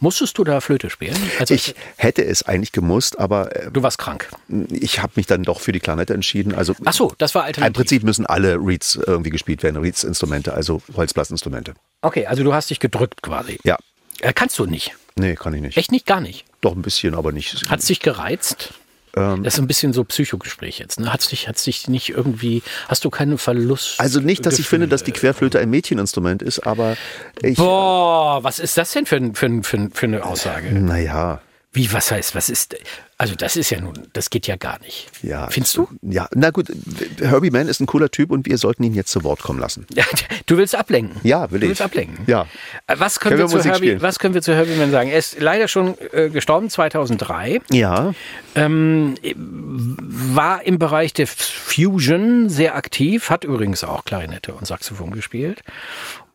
Musstest 0.00 0.36
du 0.36 0.44
da 0.44 0.60
Flöte 0.60 0.90
spielen? 0.90 1.16
Also 1.40 1.54
Mhm. 1.54 1.56
Ich 1.68 1.74
hätte 1.96 2.24
es 2.24 2.42
eigentlich 2.42 2.72
gemusst, 2.72 3.18
aber 3.18 3.54
äh, 3.56 3.70
du 3.70 3.82
warst 3.82 3.98
krank. 3.98 4.28
ich 4.70 5.00
habe 5.02 5.12
mich 5.16 5.26
dann 5.26 5.42
doch 5.42 5.60
für 5.60 5.72
die 5.72 5.80
Klarinette 5.80 6.14
entschieden. 6.14 6.54
Also 6.54 6.74
Ach 6.84 6.92
so, 6.92 7.12
das 7.18 7.34
war 7.34 7.42
im 7.42 7.46
alternativ. 7.48 7.74
Prinzip 7.76 8.02
müssen 8.02 8.26
alle 8.26 8.56
Reeds 8.56 8.96
irgendwie 9.06 9.30
gespielt 9.30 9.62
werden, 9.62 9.76
Reeds-Instrumente, 9.80 10.52
also 10.54 10.82
Holzblassinstrumente. 10.96 11.74
Okay, 12.02 12.26
also 12.26 12.42
du 12.44 12.52
hast 12.54 12.70
dich 12.70 12.80
gedrückt 12.80 13.22
quasi. 13.22 13.58
Ja, 13.64 13.76
Äh, 14.20 14.32
kannst 14.32 14.58
du 14.58 14.66
nicht. 14.66 14.92
nee, 15.16 15.34
kann 15.34 15.54
ich 15.54 15.60
nicht. 15.62 15.76
Echt 15.76 15.90
nicht, 15.92 16.06
gar 16.06 16.20
nicht. 16.20 16.44
Doch 16.60 16.74
ein 16.74 16.82
bisschen, 16.82 17.14
aber 17.14 17.32
nicht. 17.32 17.68
Hat 17.70 17.80
es 17.80 17.86
dich 17.86 18.00
gereizt? 18.00 18.74
Ähm. 19.16 19.44
das 19.44 19.54
ist 19.54 19.60
ein 19.60 19.68
bisschen 19.68 19.92
so 19.92 20.02
Psychogespräch 20.02 20.80
jetzt. 20.80 20.98
Ne? 20.98 21.12
Hat 21.12 21.30
dich, 21.30 21.46
hat's 21.46 21.62
dich 21.62 21.86
nicht 21.86 22.08
irgendwie, 22.08 22.64
hast 22.88 23.04
du 23.04 23.10
keinen 23.10 23.38
Verlust? 23.38 24.00
Also 24.00 24.18
nicht, 24.18 24.44
dass 24.44 24.58
ich 24.58 24.66
finde, 24.66 24.88
dass 24.88 25.04
die? 25.04 25.12
Querflöte 25.12 25.60
ein 25.60 25.70
Mädcheninstrument 25.70 26.42
ist, 26.42 26.66
aber 26.66 26.96
ich. 27.40 27.56
Boah, 27.56 28.42
was 28.42 28.58
ist 28.58 28.76
das 28.76 28.90
denn 28.90 29.06
für, 29.06 29.14
ein- 29.14 29.36
für, 29.36 29.46
ein- 29.46 29.62
für 29.62 30.06
eine 30.06 30.24
Aussage? 30.24 30.72
Naja, 30.72 31.40
Wie, 31.74 31.92
was 31.92 32.10
heißt, 32.10 32.34
was 32.34 32.48
ist, 32.48 32.76
also 33.18 33.34
das 33.34 33.56
ist 33.56 33.68
ja 33.70 33.80
nun, 33.80 33.94
das 34.12 34.30
geht 34.30 34.46
ja 34.46 34.56
gar 34.56 34.78
nicht. 34.80 35.08
ja. 35.22 35.48
Findest 35.50 35.76
du? 35.76 35.88
Ja, 36.02 36.28
na 36.34 36.50
gut, 36.50 36.68
Herbie 37.20 37.50
Mann 37.50 37.68
ist 37.68 37.80
ein 37.80 37.86
cooler 37.86 38.10
Typ 38.10 38.30
und 38.30 38.46
wir 38.46 38.56
sollten 38.58 38.82
ihn 38.84 38.94
jetzt 38.94 39.10
zu 39.10 39.22
Wort 39.24 39.40
kommen 39.42 39.58
lassen. 39.60 39.86
Du 40.46 40.58
willst 40.58 40.74
ablenken. 40.74 41.20
Ja, 41.22 41.50
will 41.50 41.60
du 41.60 41.64
ich. 41.66 41.70
willst 41.70 41.80
ablenken. 41.82 42.18
Ja. 42.26 42.42
Äh, 42.86 42.96
Was 42.98 43.18
können, 43.18 43.38
Können 43.38 43.48
wir, 43.50 43.54
wir 43.56 43.62
zu 43.62 43.68
Herbie, 43.70 43.86
spielen? 43.86 44.02
was 44.02 44.18
können 44.18 44.34
wir 44.34 44.42
zu 44.42 44.54
Herbie 44.54 44.76
Man 44.76 44.90
sagen? 44.90 45.08
Er 45.10 45.18
ist 45.18 45.40
leider 45.40 45.68
schon 45.68 45.94
äh, 46.12 46.28
gestorben 46.28 46.68
2003. 46.68 47.60
Ja, 47.70 48.12
Ähm, 48.54 49.14
war 49.34 50.62
im 50.64 50.78
Bereich 50.78 51.12
der 51.14 51.26
Fusion 51.26 52.48
sehr 52.50 52.76
aktiv, 52.76 53.30
hat 53.30 53.44
übrigens 53.44 53.84
auch 53.84 54.04
Klarinette 54.04 54.52
und 54.54 54.66
Saxophon 54.66 55.12
gespielt. 55.12 55.62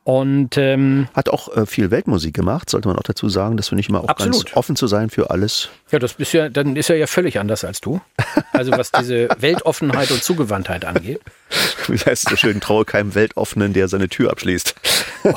Und 0.09 0.57
ähm, 0.57 1.07
hat 1.13 1.29
auch 1.29 1.55
äh, 1.55 1.67
viel 1.67 1.91
Weltmusik 1.91 2.33
gemacht, 2.33 2.67
sollte 2.71 2.87
man 2.87 2.97
auch 2.97 3.03
dazu 3.03 3.29
sagen. 3.29 3.57
Das 3.57 3.67
finde 3.69 3.81
ich 3.81 3.89
immer 3.89 4.03
auch 4.03 4.07
Absolut. 4.07 4.45
ganz 4.45 4.57
offen 4.57 4.75
zu 4.75 4.87
sein 4.87 5.11
für 5.11 5.29
alles. 5.29 5.69
ja, 5.91 5.99
das 5.99 6.13
ist 6.13 6.33
ja, 6.33 6.49
dann 6.49 6.75
ist 6.75 6.89
er 6.89 6.95
ja 6.95 7.05
völlig 7.05 7.37
anders 7.37 7.63
als 7.63 7.79
du. 7.79 8.01
Also 8.51 8.71
was 8.71 8.91
diese 8.91 9.27
Weltoffenheit 9.39 10.09
und 10.09 10.23
Zugewandtheit 10.23 10.83
angeht. 10.83 11.21
Wie 11.87 11.97
heißt 11.99 12.23
es 12.25 12.29
so 12.31 12.35
schön, 12.37 12.59
traue 12.59 12.85
keinem 12.85 13.13
Weltoffenen, 13.13 13.73
der 13.73 13.87
seine 13.87 14.09
Tür 14.09 14.31
abschließt. 14.31 14.73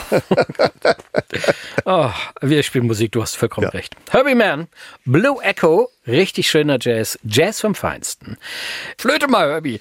Oh, 1.85 2.11
wir 2.41 2.63
spielen 2.63 2.87
Musik, 2.87 3.13
du 3.13 3.23
hast 3.23 3.37
vollkommen 3.37 3.65
Ja. 3.67 3.71
recht. 3.71 3.97
Herbie 4.11 4.35
Mann, 4.37 4.69
Blue 5.05 5.43
Echo, 5.43 5.89
richtig 6.07 6.49
schöner 6.49 6.79
Jazz, 6.81 7.19
Jazz 7.25 7.61
vom 7.61 7.75
Feinsten. 7.75 8.37
Flöte 8.99 9.27
mal, 9.29 9.49
Herbie. 9.51 9.81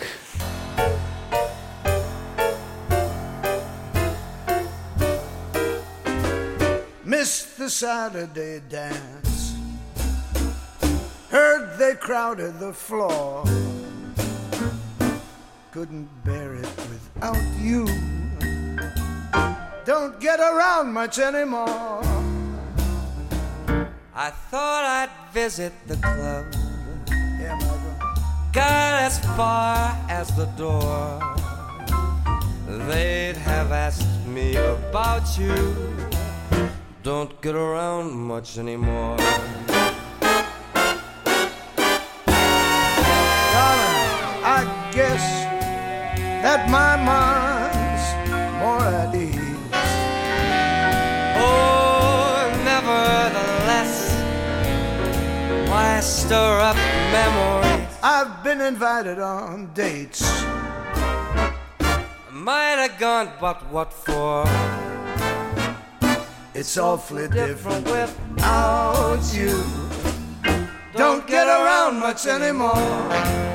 Missed 7.08 7.58
the 7.58 7.70
Saturday 7.70 8.60
dance. 8.68 9.56
Heard 11.30 11.80
they 11.80 11.96
crowded 11.96 12.60
the 12.60 12.74
floor. 12.74 13.46
Couldn't 15.72 16.10
bear 16.26 16.56
it 16.56 16.70
without 16.92 17.42
you. 17.62 17.88
Don't 19.86 20.20
get 20.20 20.42
around 20.42 20.92
much 20.92 21.18
anymore. 21.18 22.04
I 24.14 24.30
thought 24.52 24.84
I'd 24.84 25.32
visit 25.32 25.72
the 25.88 25.96
club. 25.96 26.46
Yeah. 27.40 27.58
Got 28.52 29.04
as 29.04 29.18
far 29.38 29.96
as 30.10 30.28
the 30.36 30.48
door. 30.58 31.22
They'd 32.90 33.38
have 33.38 33.72
asked 33.72 34.28
me 34.28 34.58
about 34.58 35.38
you. 35.38 36.17
Don't 37.08 37.40
get 37.42 37.56
around 37.56 38.12
much 38.12 38.58
anymore. 38.58 39.16
Darling, 39.16 39.48
I 44.44 44.92
guess 44.92 45.24
that 46.44 46.70
my 46.70 46.98
mind's 46.98 48.06
more 48.60 48.84
at 48.84 49.16
ease. 49.16 49.40
Oh, 51.40 52.52
nevertheless, 52.66 54.12
why 55.70 56.02
stir 56.02 56.60
up 56.60 56.76
memories? 57.16 57.98
I've 58.04 58.44
been 58.44 58.60
invited 58.60 59.20
on 59.20 59.72
dates. 59.74 60.24
Might 62.34 62.80
have 62.84 63.00
gone, 63.00 63.32
but 63.40 63.64
what 63.72 63.94
for? 63.94 64.44
It's 66.60 66.76
awfully 66.76 67.28
Different 67.28 67.86
without 67.86 69.22
you. 69.32 69.64
Don't 70.96 71.28
get 71.28 71.46
around 71.48 72.00
much 72.00 72.26
anymore. 72.26 73.47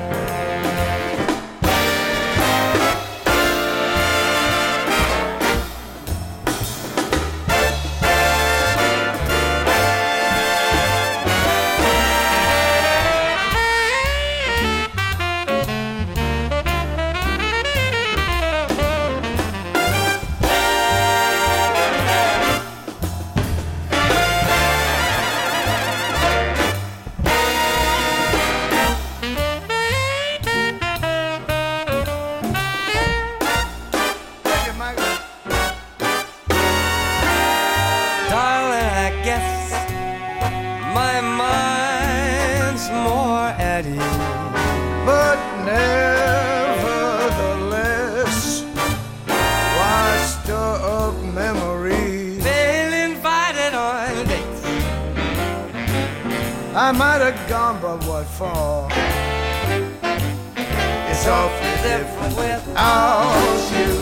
Awfully 61.27 61.89
different 61.89 62.35
without 62.35 63.71
you. 63.77 63.93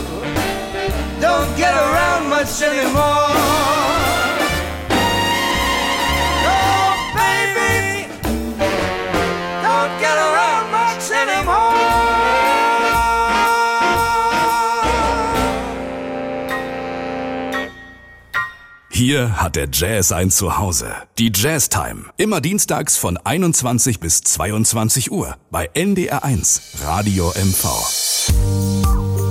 Don't 1.19 1.55
get 1.57 1.73
around 1.75 2.29
much 2.29 2.61
anymore. 2.61 3.80
Hier 19.03 19.41
hat 19.41 19.55
der 19.55 19.67
Jazz 19.73 20.11
ein 20.11 20.29
Zuhause. 20.29 20.93
Die 21.17 21.31
Jazz 21.33 21.69
Time. 21.69 22.05
Immer 22.17 22.39
dienstags 22.39 22.97
von 22.97 23.17
21 23.17 23.99
bis 23.99 24.21
22 24.21 25.11
Uhr 25.11 25.37
bei 25.49 25.71
NDR1 25.71 26.85
Radio 26.85 27.29
MV. 27.29 29.30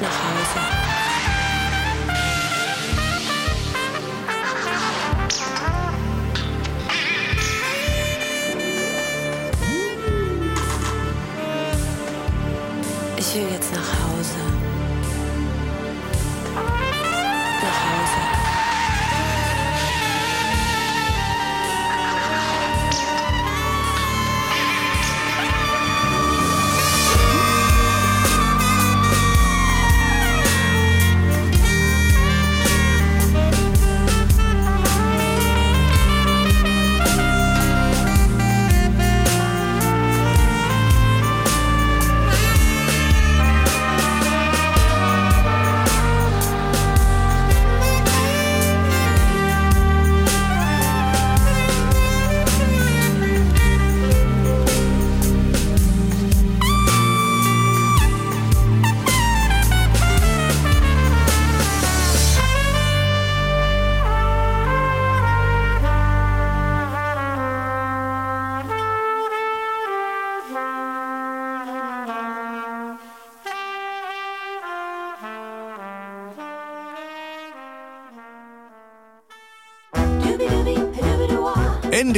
Nach 0.00 0.08
Hause. 0.08 0.80
Ich 0.84 0.89